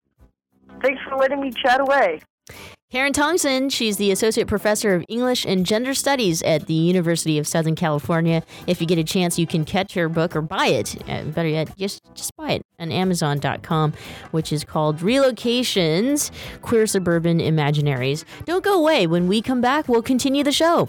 [0.82, 2.20] Thanks for letting me chat away.
[2.94, 7.46] Karen Tongson, she's the Associate Professor of English and Gender Studies at the University of
[7.48, 8.40] Southern California.
[8.68, 11.02] If you get a chance, you can catch her book or buy it.
[11.08, 13.94] Uh, better yet, just, just buy it on Amazon.com,
[14.30, 16.30] which is called Relocations
[16.62, 18.24] Queer Suburban Imaginaries.
[18.44, 19.08] Don't go away.
[19.08, 20.88] When we come back, we'll continue the show.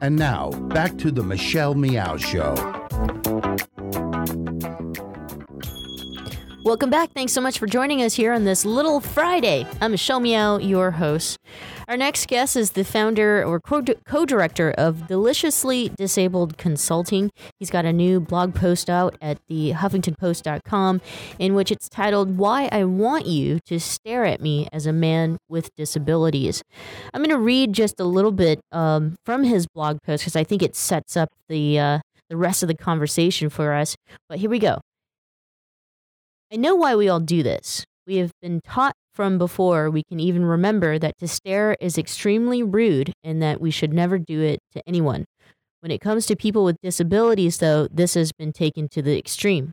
[0.00, 2.54] And now, back to the Michelle Meow Show.
[6.64, 7.12] Welcome back.
[7.12, 9.66] Thanks so much for joining us here on this little Friday.
[9.82, 11.38] I'm Michelle Meow, your host.
[11.88, 17.30] Our next guest is the founder or co director of Deliciously Disabled Consulting.
[17.58, 21.02] He's got a new blog post out at the HuffingtonPost.com
[21.38, 25.36] in which it's titled Why I Want You to Stare at Me as a Man
[25.50, 26.62] with Disabilities.
[27.12, 30.44] I'm going to read just a little bit um, from his blog post because I
[30.44, 31.98] think it sets up the, uh,
[32.30, 33.96] the rest of the conversation for us.
[34.30, 34.78] But here we go.
[36.54, 37.84] I know why we all do this.
[38.06, 42.62] We have been taught from before we can even remember that to stare is extremely
[42.62, 45.24] rude and that we should never do it to anyone.
[45.80, 49.72] When it comes to people with disabilities, though, this has been taken to the extreme.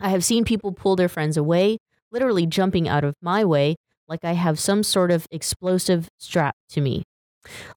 [0.00, 1.76] I have seen people pull their friends away,
[2.10, 3.76] literally jumping out of my way,
[4.08, 7.02] like I have some sort of explosive strapped to me.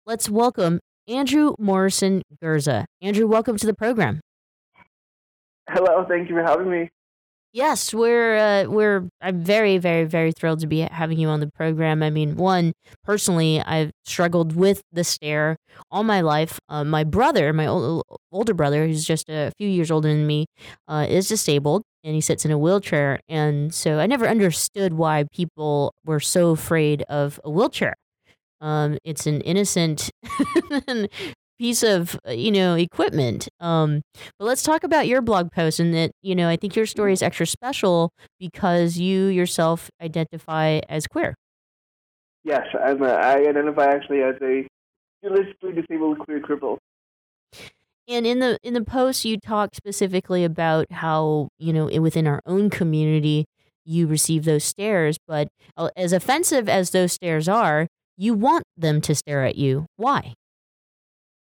[0.06, 2.86] Let's welcome Andrew Morrison Gurza.
[3.02, 4.22] Andrew, welcome to the program.
[5.70, 6.90] Hello, thank you for having me.
[7.56, 11.52] Yes, we're uh, we're I'm very very very thrilled to be having you on the
[11.52, 12.02] program.
[12.02, 12.74] I mean, one
[13.04, 15.58] personally, I've struggled with the stare
[15.92, 16.58] all my life.
[16.68, 20.48] Uh, my brother, my ol- older brother, who's just a few years older than me,
[20.88, 25.26] uh, is disabled and he sits in a wheelchair, and so I never understood why
[25.32, 27.94] people were so afraid of a wheelchair.
[28.62, 30.10] Um, it's an innocent
[31.60, 33.48] piece of uh, you know equipment.
[33.60, 34.02] Um,
[34.40, 37.14] but let's talk about your blog post, and that you know I think your story
[37.14, 41.36] is extra special because you yourself identify as queer.
[42.44, 44.68] Yes, I'm a, I identify actually as a
[45.22, 46.78] realistically disabled queer cripple.
[48.08, 52.42] And in the in the post, you talk specifically about how you know within our
[52.46, 53.46] own community
[53.86, 57.88] you receive those stares, but uh, as offensive as those stares are,
[58.18, 59.86] you want them to stare at you.
[59.98, 60.34] Why?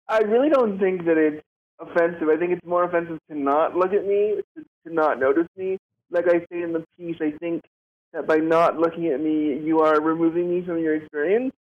[0.10, 1.46] I really don't think that it's
[1.80, 2.28] offensive.
[2.30, 5.78] I think it's more offensive to not look at me, to, to not notice me.
[6.10, 7.64] Like I say in the piece, I think
[8.12, 11.54] that by not looking at me, you are removing me from your experience,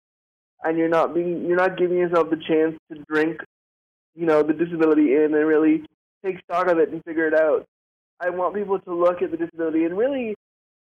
[0.63, 3.41] and you're not being, you're not giving yourself the chance to drink,
[4.15, 5.85] you know, the disability in and really
[6.25, 7.67] take stock of it and figure it out.
[8.21, 10.37] I want people to look at the disability and really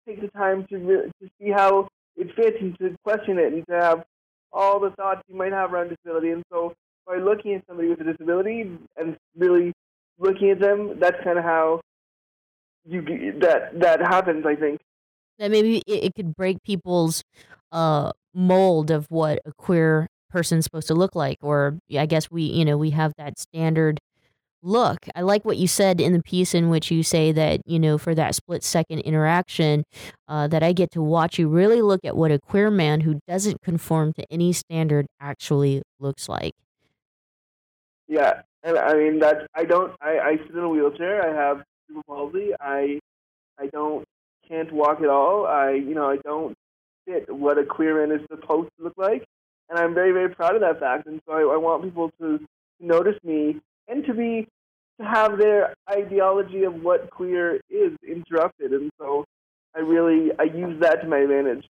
[0.07, 1.87] take the time to re- to see how
[2.17, 4.03] it fits and to question it and to have
[4.51, 6.31] all the thoughts you might have around disability.
[6.31, 6.73] And so
[7.05, 9.73] by looking at somebody with a disability and really
[10.19, 11.81] looking at them, that's kind of how
[12.85, 13.01] you
[13.39, 14.45] that that happens.
[14.45, 14.81] I think
[15.39, 17.23] that maybe it, it could break people's
[17.71, 22.43] uh, mold of what a queer person's supposed to look like, or I guess we
[22.43, 23.99] you know we have that standard
[24.63, 25.05] look.
[25.13, 27.97] I like what you said in the piece in which you say that, you know,
[27.97, 29.83] for that split second interaction,
[30.27, 33.19] uh, that I get to watch you really look at what a queer man who
[33.27, 36.53] doesn't conform to any standard actually looks like.
[38.07, 38.41] Yeah.
[38.63, 41.21] And I mean, that's, I don't, I, I sit in a wheelchair.
[41.21, 42.51] I have cerebral palsy.
[42.59, 42.99] I,
[43.59, 44.05] I don't,
[44.47, 45.45] can't walk at all.
[45.45, 46.55] I, you know, I don't
[47.05, 49.25] fit what a queer man is supposed to look like.
[49.69, 51.07] And I'm very, very proud of that fact.
[51.07, 52.39] And so I, I want people to
[52.79, 54.47] notice me and to be
[54.99, 58.71] to have their ideology of what queer is interrupted.
[58.71, 59.25] And so
[59.75, 61.65] I really I use that to my advantage.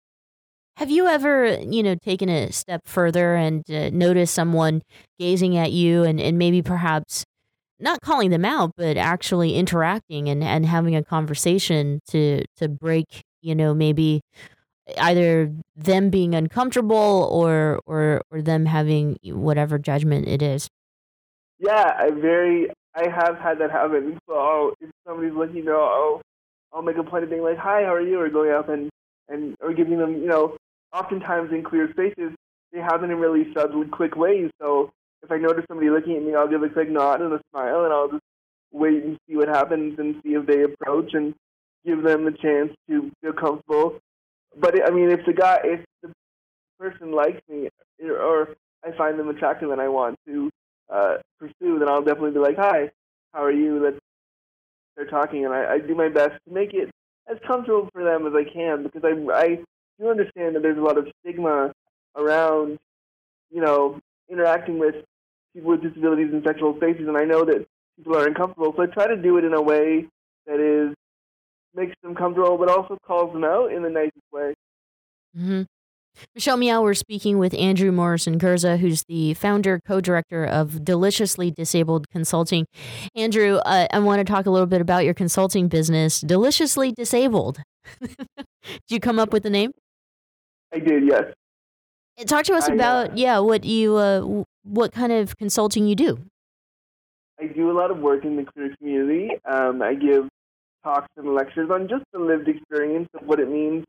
[0.76, 4.82] Have you ever, you know, taken a step further and uh, noticed someone
[5.18, 7.24] gazing at you and, and maybe perhaps
[7.78, 13.22] not calling them out, but actually interacting and, and having a conversation to to break,
[13.40, 14.20] you know, maybe
[14.98, 20.68] either them being uncomfortable or or or them having whatever judgment it is?
[21.58, 24.18] Yeah, I very I have had that happen.
[24.28, 26.20] So oh, if somebody's looking, you know, oh,
[26.72, 28.89] I'll make a point of being like, "Hi, how are you?" or going up and
[29.30, 30.56] and or giving them, you know,
[30.92, 32.32] oftentimes in clear spaces,
[32.72, 34.50] they happen in really subtle, quick ways.
[34.60, 34.90] So
[35.22, 37.84] if I notice somebody looking at me, I'll give a quick nod and a smile,
[37.84, 38.22] and I'll just
[38.72, 41.34] wait and see what happens and see if they approach and
[41.84, 43.98] give them the chance to feel comfortable.
[44.58, 46.12] But I mean, if the guy, if the
[46.78, 47.68] person likes me,
[48.02, 50.50] or I find them attractive and I want to
[50.92, 52.90] uh, pursue, then I'll definitely be like, "Hi,
[53.32, 53.98] how are you?" Let's
[54.94, 56.90] start talking, and I, I do my best to make it
[57.30, 59.58] as comfortable for them as I can because I I
[59.98, 61.72] do understand that there's a lot of stigma
[62.16, 62.78] around,
[63.50, 64.96] you know, interacting with
[65.54, 67.66] people with disabilities in sexual spaces, and I know that
[67.96, 68.72] people are uncomfortable.
[68.76, 70.06] So I try to do it in a way
[70.46, 70.94] that is
[71.74, 74.54] makes them comfortable, but also calls them out in the nicest way.
[75.36, 75.62] Mm-hmm.
[76.34, 81.50] Michelle Meow, we're speaking with Andrew Morrison Gurza, who's the founder, co director of Deliciously
[81.50, 82.66] Disabled Consulting.
[83.14, 87.60] Andrew, uh, I want to talk a little bit about your consulting business, Deliciously Disabled.
[88.00, 88.16] did
[88.88, 89.72] you come up with the name?
[90.72, 91.24] I did, yes.
[92.18, 95.86] And talk to us I, about, uh, yeah, what you, uh, what kind of consulting
[95.86, 96.18] you do.
[97.40, 99.30] I do a lot of work in the queer community.
[99.50, 100.28] Um, I give
[100.84, 103.84] talks and lectures on just the lived experience of what it means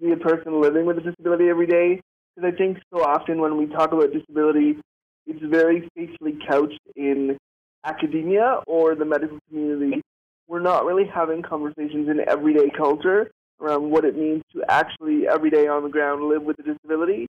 [0.00, 2.00] be a person living with a disability every day.
[2.34, 4.78] Because I think so often when we talk about disability,
[5.26, 7.36] it's very facially couched in
[7.84, 10.02] academia or the medical community.
[10.48, 13.30] We're not really having conversations in everyday culture
[13.60, 17.26] around what it means to actually every day on the ground live with a disability.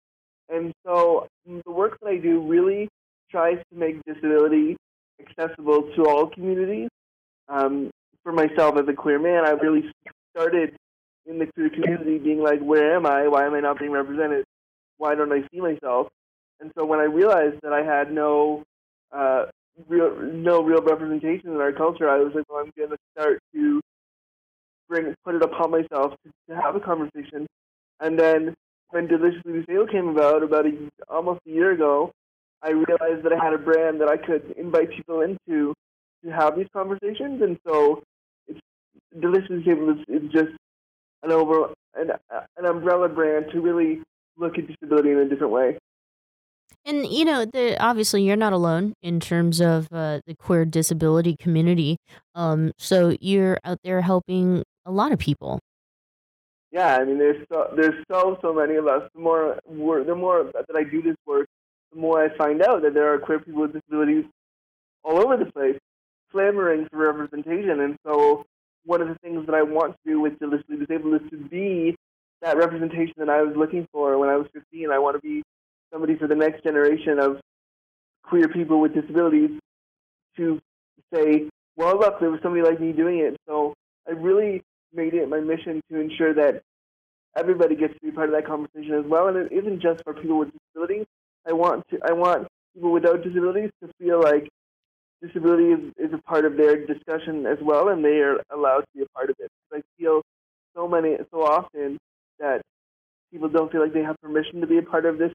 [0.50, 2.90] And so the work that I do really
[3.30, 4.78] tries to make disability
[5.20, 6.90] accessible to all communities.
[7.48, 7.92] Um,
[8.24, 9.92] for myself as a queer man, I really
[10.36, 10.76] started
[11.26, 13.28] in the queer community being like, where am I?
[13.28, 14.46] Why am I not being represented?
[14.98, 16.08] Why don't I see myself?
[16.60, 18.64] And so when I realized that I had no
[19.12, 19.46] uh,
[19.88, 23.40] real no real representation in our culture, I was like, well, I'm going to start
[23.54, 23.82] to
[24.88, 27.48] bring put it upon myself to, to have a conversation.
[28.00, 28.54] And then
[28.90, 30.72] when Deliciously Disabled came about, about a,
[31.10, 32.12] almost a year ago,
[32.62, 35.74] I realized that I had a brand that I could invite people into
[36.24, 37.42] to have these conversations.
[37.42, 38.04] And so
[38.48, 38.60] it's
[39.20, 40.52] Deliciously Disabled is, is just
[41.24, 42.12] an over an,
[42.58, 44.02] an umbrella brand to really
[44.38, 45.78] look at disability in a different way.
[46.86, 51.36] And you know, the, obviously, you're not alone in terms of uh, the queer disability
[51.38, 51.98] community.
[52.34, 55.60] Um, so you're out there helping a lot of people.
[56.72, 59.04] Yeah, I mean, there's so there's so so many of us.
[59.14, 61.48] The more the more that I do this work,
[61.94, 64.26] the more I find out that there are queer people with disabilities
[65.04, 65.78] all over the place,
[66.32, 67.82] clamoring for representation.
[67.82, 68.46] And so,
[68.86, 71.96] one of the things that I want to do with Deliciously Disabled is to be
[72.42, 74.92] that representation that I was looking for when I was 15.
[74.92, 75.44] I want to be
[75.92, 77.40] somebody for the next generation of
[78.24, 79.52] queer people with disabilities
[80.38, 80.60] to
[81.14, 83.38] say, well, look, there was somebody like me doing it.
[83.48, 83.74] So
[84.08, 84.64] I really
[84.94, 86.62] made it my mission to ensure that
[87.38, 89.28] everybody gets to be part of that conversation as well.
[89.28, 91.06] And it isn't just for people with disabilities.
[91.48, 94.50] I want to, I want people without disabilities to feel like
[95.22, 98.88] disability is, is a part of their discussion as well, and they are allowed to
[98.96, 99.50] be a part of it.
[99.74, 100.22] I feel
[100.76, 101.98] so many, so often
[102.40, 102.62] that
[103.32, 105.32] people don't feel like they have permission to be a part of this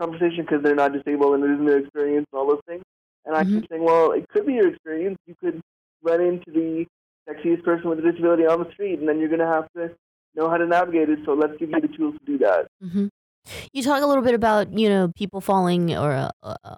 [0.00, 2.82] conversation because they're not disabled and it isn't their experience and all those things.
[3.24, 3.54] And I Mhm.
[3.54, 5.18] keep saying, well, it could be your experience.
[5.26, 5.60] You could
[6.02, 6.86] run into the
[7.28, 9.94] sexiest person with a disability on the street, and then you're going to have to
[10.34, 11.20] know how to navigate it.
[11.24, 12.66] So let's give you the tools to do that.
[12.80, 13.06] hmm
[13.72, 16.76] You talk a little bit about you know people falling or uh,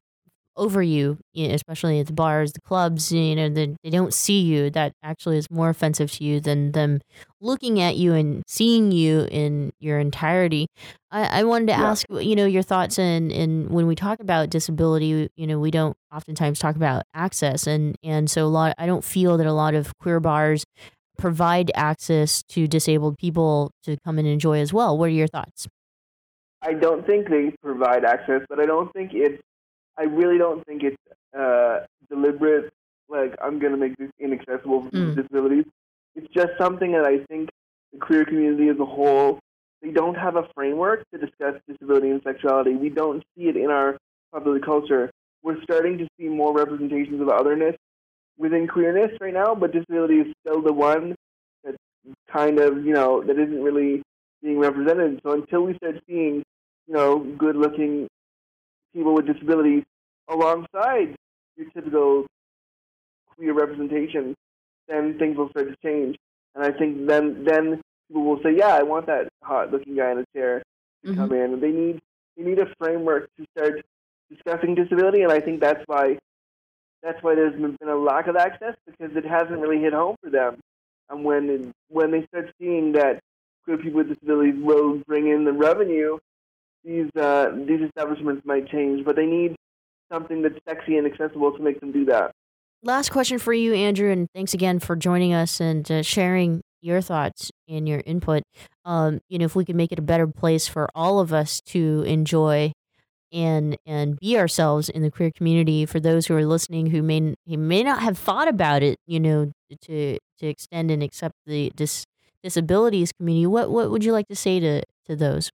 [0.57, 3.13] over you, you know, especially at the bars, the clubs.
[3.13, 4.71] You know, they, they don't see you.
[4.71, 7.01] That actually is more offensive to you than them
[7.41, 10.67] looking at you and seeing you in your entirety.
[11.11, 11.91] I, I wanted to Yeah.
[11.91, 15.71] ask you know your thoughts and and when we talk about disability, you know, we
[15.71, 18.75] don't oftentimes talk about access, and and so a lot.
[18.79, 20.65] I don't feel that a lot of queer bars
[21.19, 24.99] provide access to disabled people to come and enjoy as well.
[24.99, 25.67] What are your thoughts?
[26.63, 29.41] I don't think they provide access, but I don't think it's.
[29.99, 30.97] I really don't think it's
[31.39, 32.73] uh, deliberate.
[33.09, 35.65] Like I'm going to make this inaccessible for with disabilities.
[36.15, 37.51] It's just something that I think
[37.93, 39.39] the queer community as a whole
[39.83, 42.75] they don't have a framework to discuss disability and sexuality.
[42.75, 43.99] We don't see it in our
[44.33, 45.11] popular culture.
[45.43, 47.77] We're starting to see more representations of otherness
[48.39, 51.15] within queerness right now, but disability is still the one
[51.63, 51.77] that's
[52.33, 54.03] kind of you know that isn't really
[54.43, 55.21] being represented.
[55.25, 56.43] So until we start seeing
[56.87, 58.09] you know, good looking
[58.97, 59.85] people with disabilities
[60.29, 61.15] alongside
[61.57, 62.27] your typical
[63.37, 64.35] queer representation,
[64.89, 66.17] then things will start to change.
[66.55, 70.13] And I think then then people will say, Yeah, I want that hot looking guy
[70.13, 70.63] in a chair
[71.05, 71.21] to mm-hmm.
[71.21, 71.55] come in.
[71.55, 72.01] And they need
[72.37, 73.85] they need a framework to start
[74.31, 76.19] discussing disability and I think that's why
[77.03, 80.31] that's why there's been a lack of access because it hasn't really hit home for
[80.31, 80.59] them.
[81.09, 83.21] And when when they start seeing that
[83.65, 86.19] queer people with disabilities will bring in the revenue
[86.87, 89.57] these uh, these establishments might change, but they need
[90.11, 92.31] something that's sexy and accessible to make them do that.
[92.83, 97.01] Last question for you, Andrew, and thanks again for joining us and uh, sharing your
[97.01, 98.45] thoughts and your input.
[98.85, 101.61] Um, you know, if we could make it a better place for all of us
[101.67, 102.73] to enjoy
[103.33, 107.35] and and be ourselves in the queer community, for those who are listening who may
[107.49, 109.51] who may not have thought about it, you know,
[109.83, 112.05] to to extend and accept the dis,
[112.45, 115.51] disabilities community, what what would you like to say to to those?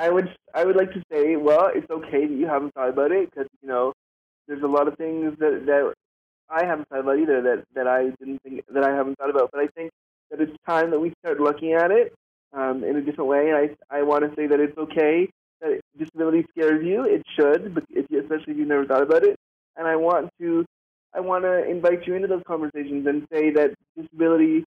[0.00, 3.12] I would I would like to say, well, it's okay that you haven't thought about
[3.12, 3.92] it because you know
[4.48, 5.92] there's a lot of things that that
[6.48, 9.50] I haven't thought about either that that I didn't think that I haven't thought about.
[9.52, 9.90] But I think
[10.30, 12.14] that it's time that we start looking at it
[12.54, 13.50] um, in a different way.
[13.50, 13.56] And
[13.90, 15.28] I I want to say that it's okay
[15.60, 17.04] that disability scares you.
[17.04, 19.36] It should, but especially if you've never thought about it.
[19.76, 20.64] And I want to
[21.12, 24.64] I want to invite you into those conversations and say that disability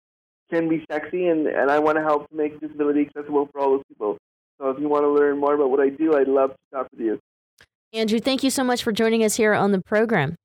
[0.51, 3.85] can be sexy, and and I want to help make disability accessible for all those
[3.89, 4.17] people.
[4.59, 6.89] So if you want to learn more about what I do, I'd love to talk
[6.91, 7.21] with you.
[7.93, 10.37] Andrew, thank you so much for joining us here on the program.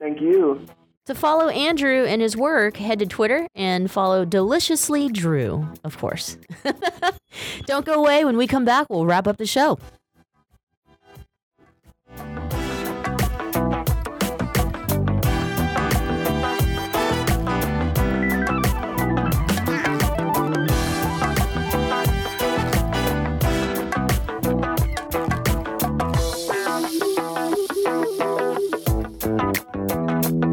[0.00, 0.64] Thank you.
[1.06, 6.36] To follow Andrew and his work, head to Twitter and follow Deliciously Drew, of course.
[7.66, 8.24] Don't go away.
[8.24, 9.78] When we come back, we'll wrap up the show.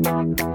[0.06, 0.55] Thank you.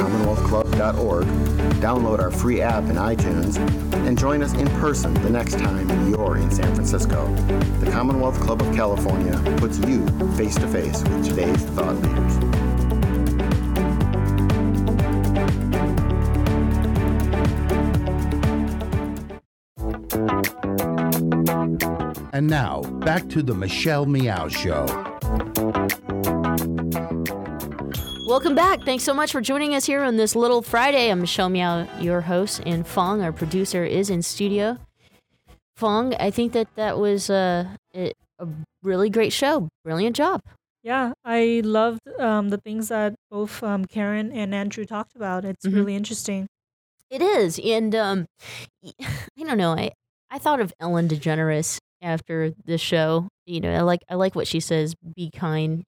[0.00, 1.26] commonwealthclub.org,
[1.80, 3.58] download our free app in iTunes,
[4.06, 7.26] and join us in person the next time you're in San Francisco.
[7.80, 12.60] The Commonwealth Club of California puts you face to face with today's thought leaders.
[22.32, 24.86] And now, back to the Michelle Meow Show.
[28.30, 28.82] Welcome back.
[28.84, 31.10] Thanks so much for joining us here on this little Friday.
[31.10, 34.78] I'm Michelle Meow, your host, and Fong, our producer, is in studio.
[35.76, 38.46] Fong, I think that that was uh, a, a
[38.84, 39.66] really great show.
[39.84, 40.42] Brilliant job.
[40.84, 45.44] Yeah, I loved um, the things that both um, Karen and Andrew talked about.
[45.44, 45.74] It's Mhm.
[45.74, 46.46] really interesting.
[47.10, 48.26] It is, and um,
[48.86, 49.72] I don't know.
[49.72, 49.90] I
[50.30, 53.26] I thought of Ellen DeGeneres after the show.
[53.44, 54.94] You know, I like I like what she says.
[55.16, 55.82] Be kind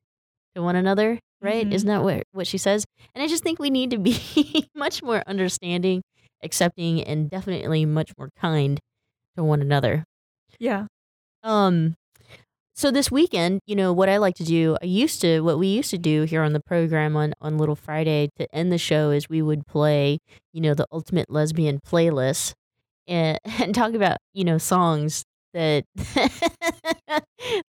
[0.57, 1.67] to one another, right?
[1.69, 1.73] Mhm.
[1.75, 2.85] Isn't that what what she says?
[3.15, 4.17] And I just think we need to be
[4.75, 6.03] much more understanding,
[6.43, 8.79] accepting, and definitely much more kind
[9.37, 10.05] to one another.
[10.59, 10.87] Yeah.
[11.43, 11.95] Um,
[12.75, 15.69] so this weekend, you know, what I like to do, I used to, what we
[15.69, 19.11] used to do here on the program on, on Little Friday to end the show
[19.11, 20.19] is we would play,
[20.53, 22.55] you know, the ultimate lesbian playlist
[23.07, 25.25] and, and talk about, you know, songs
[25.55, 25.85] that,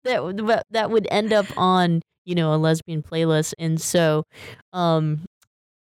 [0.04, 3.56] that, would- that would end up on, you know, a lesbian playlist.
[3.60, 4.26] And so,
[4.74, 5.26] um,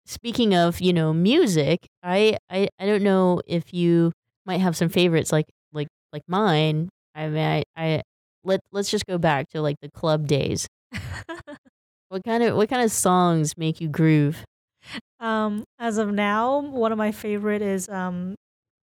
[0.07, 4.13] speaking of, you know, music, I, I, I don't know if you
[4.47, 6.91] might have some favorites like, like, like mine.
[7.15, 8.03] I mean, I, I,
[8.45, 10.69] let let's just go back to like the club days.
[12.09, 14.45] what kind of what kind of songs make you groove?
[15.21, 18.35] Um, as of now, one of my favorite is um,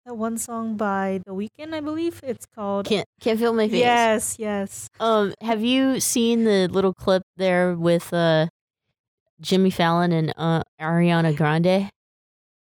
[0.06, 2.20] that one song by The Weeknd, I believe.
[2.22, 3.80] It's called Can't can't feel my face.
[3.80, 4.88] Yes, yes.
[5.00, 8.46] Um, have you seen the little clip there with uh
[9.40, 11.90] Jimmy Fallon and uh, Ariana Grande?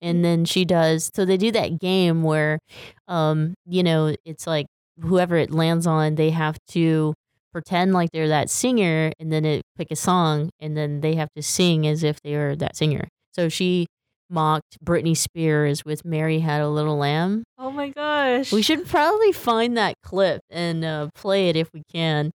[0.01, 2.59] And then she does so they do that game where
[3.07, 4.65] um, you know, it's like
[5.01, 7.13] whoever it lands on, they have to
[7.51, 11.29] pretend like they're that singer and then it pick a song and then they have
[11.35, 13.07] to sing as if they are that singer.
[13.33, 13.85] So she
[14.29, 17.43] mocked Britney Spears with Mary Had a Little Lamb.
[17.57, 18.51] Oh my gosh.
[18.51, 22.31] We should probably find that clip and uh, play it if we can.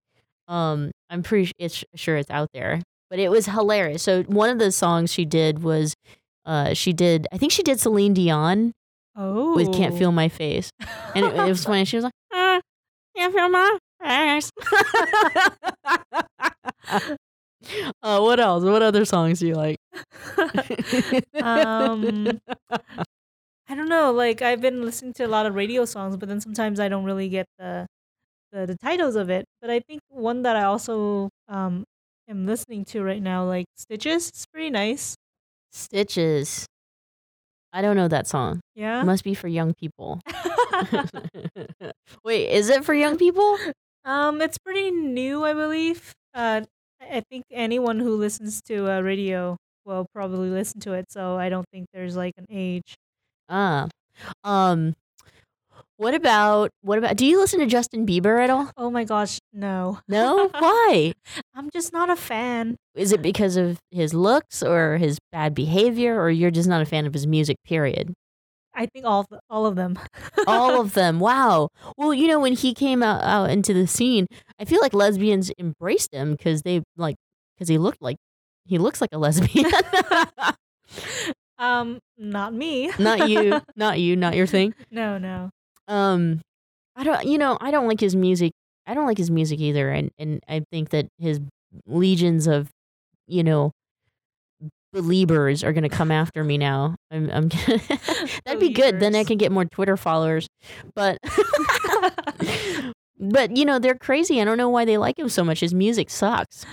[0.47, 2.81] Um, I'm pretty it's, sure it's out there,
[3.11, 4.03] but it was hilarious.
[4.03, 5.95] So one of the songs she did was,
[6.47, 8.73] uh, she did I think she did Celine Dion
[9.21, 9.57] Oh.
[9.57, 10.71] with "Can't Feel My Face,"
[11.15, 11.85] and it, it was funny.
[11.85, 12.61] She was like, uh,
[13.17, 14.51] "Can't feel my face."
[18.03, 18.65] uh, what else?
[18.65, 19.77] What other songs do you like?
[21.41, 22.41] um
[23.69, 26.41] I don't know, like I've been listening to a lot of radio songs, but then
[26.41, 27.87] sometimes I don't really get the
[28.53, 29.47] the, the titles of it.
[29.61, 31.85] But I think one that I also um
[32.29, 35.17] am listening to right now, like Stitches, it's pretty nice.
[35.71, 36.67] Stitches.
[37.73, 38.61] I don't know that song.
[38.75, 39.03] Yeah?
[39.03, 40.21] It must be for young people.
[42.25, 43.59] Wait, is it for young people?
[44.05, 46.15] Um, it's pretty new, I believe.
[46.35, 46.63] Uh,
[47.01, 49.57] I I think anyone who listens to uh, radio
[49.89, 51.07] will probably listen to it.
[51.11, 52.95] So I don't think there's like an age.
[53.49, 53.89] Ah,
[54.45, 54.95] um,
[55.97, 57.17] what about what about?
[57.17, 58.71] Do you listen to Justin Bieber at all?
[58.77, 59.99] Oh my gosh, no.
[60.07, 61.13] No, why?
[61.55, 62.77] I'm just not a fan.
[62.95, 66.87] Is it because of his looks or his bad behavior, or you're just not a
[66.87, 67.57] fan of his music?
[67.65, 68.13] Period.
[68.75, 69.99] I think all of- all of them.
[70.47, 71.19] all of them.
[71.19, 71.69] Wow.
[71.97, 74.27] Well, you know, when he came out, out into the scene,
[74.61, 77.17] I feel like lesbians embraced him because they like
[77.57, 78.17] because he looked like
[78.69, 79.71] he looks like a lesbian.
[81.59, 82.91] um, not me.
[82.99, 84.75] not you, not you, not your thing.
[84.91, 85.51] No, no.
[85.89, 86.41] Um,
[86.95, 87.25] I don't.
[87.25, 88.53] You know, I don't like his music.
[88.87, 91.41] I don't like his music either, and and I think that his
[91.87, 92.69] legions of,
[93.27, 93.73] you know,
[94.93, 96.97] believers are gonna come after me now.
[97.11, 97.31] I'm.
[97.31, 97.49] I'm
[98.45, 99.01] that'd be good.
[99.01, 100.47] Then I can get more Twitter followers.
[100.95, 101.19] But.
[103.21, 104.41] But you know they're crazy.
[104.41, 105.61] I don't know why they like him so much.
[105.61, 106.65] His music sucks.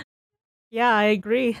[0.76, 1.56] Yeah, I agree.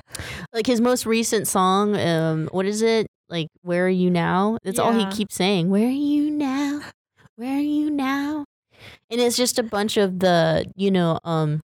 [0.52, 3.06] Like his most recent song, um, what is it?
[3.30, 4.58] Like, where are you now?
[4.62, 5.70] That's all he keeps saying.
[5.70, 6.82] Where are you now?
[7.36, 8.44] Where are you now?
[9.08, 11.62] And it's just a bunch of the, you know, um,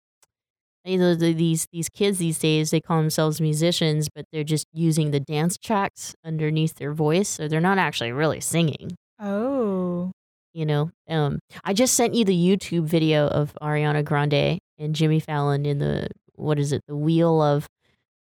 [0.86, 4.66] you know, the, these these kids these days they call themselves musicians, but they're just
[4.72, 8.96] using the dance tracks underneath their voice, so they're not actually really singing.
[9.20, 10.10] Oh.
[10.54, 15.20] You know, um, I just sent you the YouTube video of Ariana Grande and Jimmy
[15.20, 16.08] Fallon in the
[16.42, 16.82] what is it?
[16.86, 17.66] The wheel of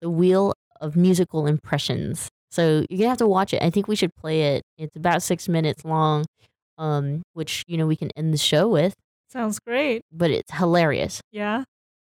[0.02, 2.30] the wheel of musical impressions.
[2.50, 3.62] So you're gonna have to watch it.
[3.64, 4.64] I think we should play it.
[4.78, 6.26] It's about six minutes long,
[6.78, 8.94] um, which you know we can end the show with,
[9.30, 10.02] Sounds great.
[10.12, 11.22] but it's hilarious.
[11.32, 11.64] Yeah.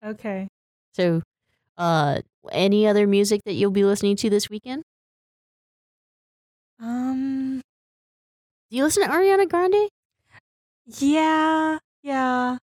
[0.05, 0.47] Okay.
[0.93, 1.21] So,
[1.77, 4.83] uh, any other music that you'll be listening to this weekend?
[6.79, 7.61] Um.
[8.69, 9.89] Do you listen to Ariana Grande?
[10.85, 11.79] Yeah.
[12.03, 12.57] Yeah.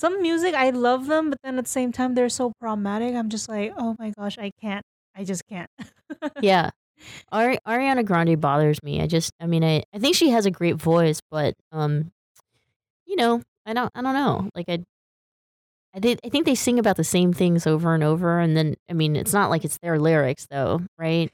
[0.00, 3.14] Some music I love them, but then at the same time they're so problematic.
[3.14, 4.82] I'm just like, oh my gosh, I can't.
[5.14, 5.68] I just can't.
[6.40, 6.70] yeah.
[7.30, 9.02] Ari- Ariana Grande bothers me.
[9.02, 12.12] I just, I mean, I, I think she has a great voice, but, um,
[13.04, 14.48] you know, I don't, I don't know.
[14.54, 14.78] Like, I,
[15.94, 18.76] I did, I think they sing about the same things over and over, and then,
[18.88, 21.30] I mean, it's not like it's their lyrics, though, right?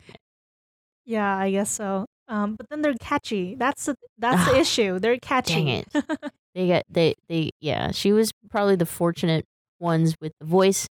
[1.04, 2.06] Yeah, I guess so.
[2.26, 3.54] Um, but then they're catchy.
[3.54, 4.98] That's the that's the issue.
[4.98, 5.54] They're catchy.
[5.54, 5.88] Dang it.
[6.57, 7.90] they get, they, they, yeah.
[7.92, 9.44] She was probably the fortunate
[9.78, 10.86] ones with the voice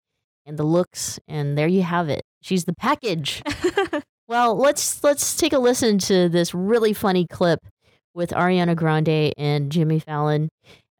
[0.44, 2.22] and the looks, and there you have it.
[2.42, 3.42] She's the package.
[4.28, 7.60] well, let's let's take a listen to this really funny clip
[8.12, 10.48] with Ariana Grande and Jimmy Fallon.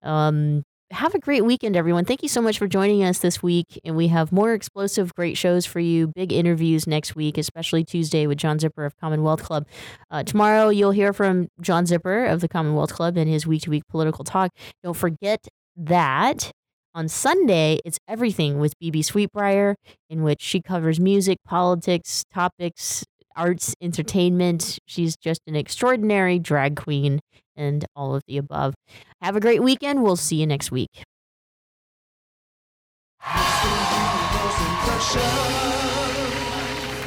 [0.03, 0.63] Um,
[0.93, 2.05] have a great weekend, everyone.
[2.05, 3.81] Thank you so much for joining us this week.
[3.85, 6.09] And we have more explosive, great shows for you.
[6.09, 9.67] Big interviews next week, especially Tuesday with John Zipperer of Commonwealth Club.
[10.11, 13.71] Uh, tomorrow, you'll hear from John Zipperer of the Commonwealth Club and his week to
[13.71, 14.53] week political talk.
[14.85, 16.53] Don't forget that
[16.95, 19.77] on Sunday, it's everything with BeBe Sweetbriar,
[20.11, 23.03] in which she covers music, politics, topics,
[23.35, 24.79] arts, entertainment.
[24.87, 27.21] She's just an extraordinary drag queen
[27.57, 28.75] and all of the above.
[29.21, 30.03] Have a great weekend.
[30.03, 31.05] We'll see you next week.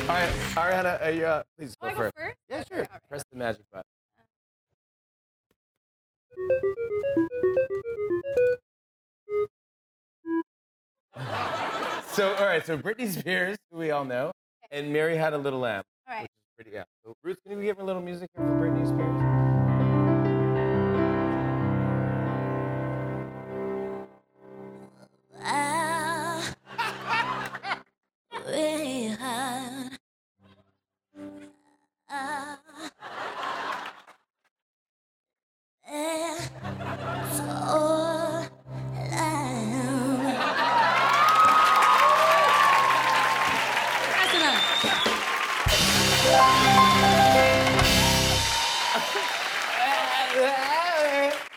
[0.07, 2.13] All right, Ariana, uh, you, uh, please go I go first.
[2.15, 2.35] first?
[2.49, 2.87] Yeah, sure.
[3.09, 3.83] Press the magic button.
[12.11, 14.31] So, all right, so Britney Spears, who we all know,
[14.71, 15.83] and Mary Had a Little Lamb.
[16.07, 16.21] All right.
[16.21, 16.83] Which is pretty, yeah.
[17.03, 19.44] So, Roots, can we give her a little music here for Britney Spears?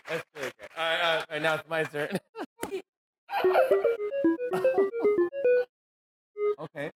[0.09, 0.69] That's really great.
[0.77, 2.19] All right, uh, all right, now it's my turn.
[6.59, 6.91] okay.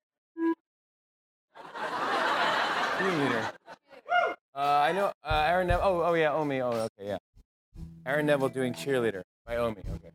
[2.98, 3.52] Cheerleader.
[4.54, 5.84] Uh, I know uh, Aaron Neville.
[5.84, 6.60] Oh, oh yeah, Omi.
[6.60, 7.18] Oh, okay, yeah.
[8.06, 9.82] Aaron Neville doing cheerleader by Omi.
[9.94, 10.10] Okay.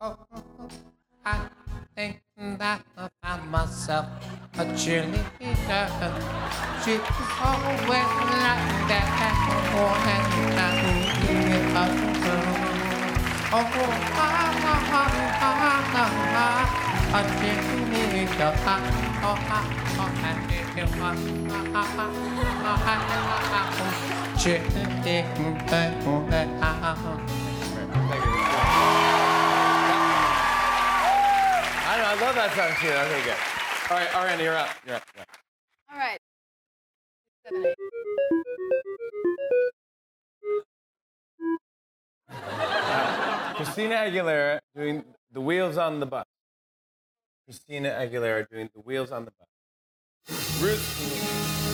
[0.00, 0.45] Oh, think
[2.36, 4.06] that I found myself
[4.58, 5.88] a cheerleader.
[6.84, 7.00] She's
[7.40, 9.08] always like that,
[9.72, 11.92] oh, and I will give up.
[13.52, 15.08] Oh, ah, ah, ah,
[15.40, 15.60] ah,
[15.96, 18.52] ah, ah, a cheerleader.
[19.24, 19.64] Oh, ah,
[19.96, 21.16] oh, and it is, ah,
[21.48, 23.72] ah, ah, ah, ah, ah, ah,
[24.36, 25.88] cheerleader.
[26.04, 26.20] Oh,
[26.60, 26.96] ah.
[28.06, 28.35] I know.
[32.16, 32.88] I love that song too.
[32.88, 33.36] Okay, good.
[33.90, 34.70] All right, Ariana, you're up.
[34.86, 35.02] You're up.
[35.14, 35.28] You're up.
[35.92, 36.18] All right.
[37.44, 37.74] Seven, eight.
[43.56, 46.24] Christina Aguilera doing the wheels on the bus.
[47.44, 50.62] Christina Aguilera doing the wheels on the bus.
[50.62, 51.65] Roots.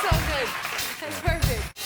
[0.00, 0.48] So good.
[1.00, 1.77] That's perfect.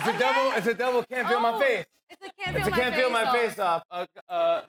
[0.00, 0.52] It's a double.
[0.56, 1.04] It's a double.
[1.04, 1.84] Can't feel oh, my face.
[2.08, 3.82] It's a can't feel, a can't my, feel face my face off.
[3.90, 4.62] Uh, uh,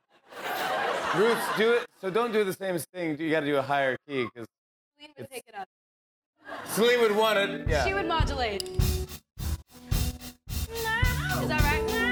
[1.15, 1.85] roots, do it.
[2.01, 3.17] So don't do the same thing.
[3.17, 4.45] You got to do a higher key because.
[4.97, 5.67] Celine would take it up.
[6.65, 7.65] Celine would want it.
[7.67, 7.85] Yeah.
[7.85, 8.63] She would modulate.
[8.63, 8.77] Is
[11.47, 12.10] that right?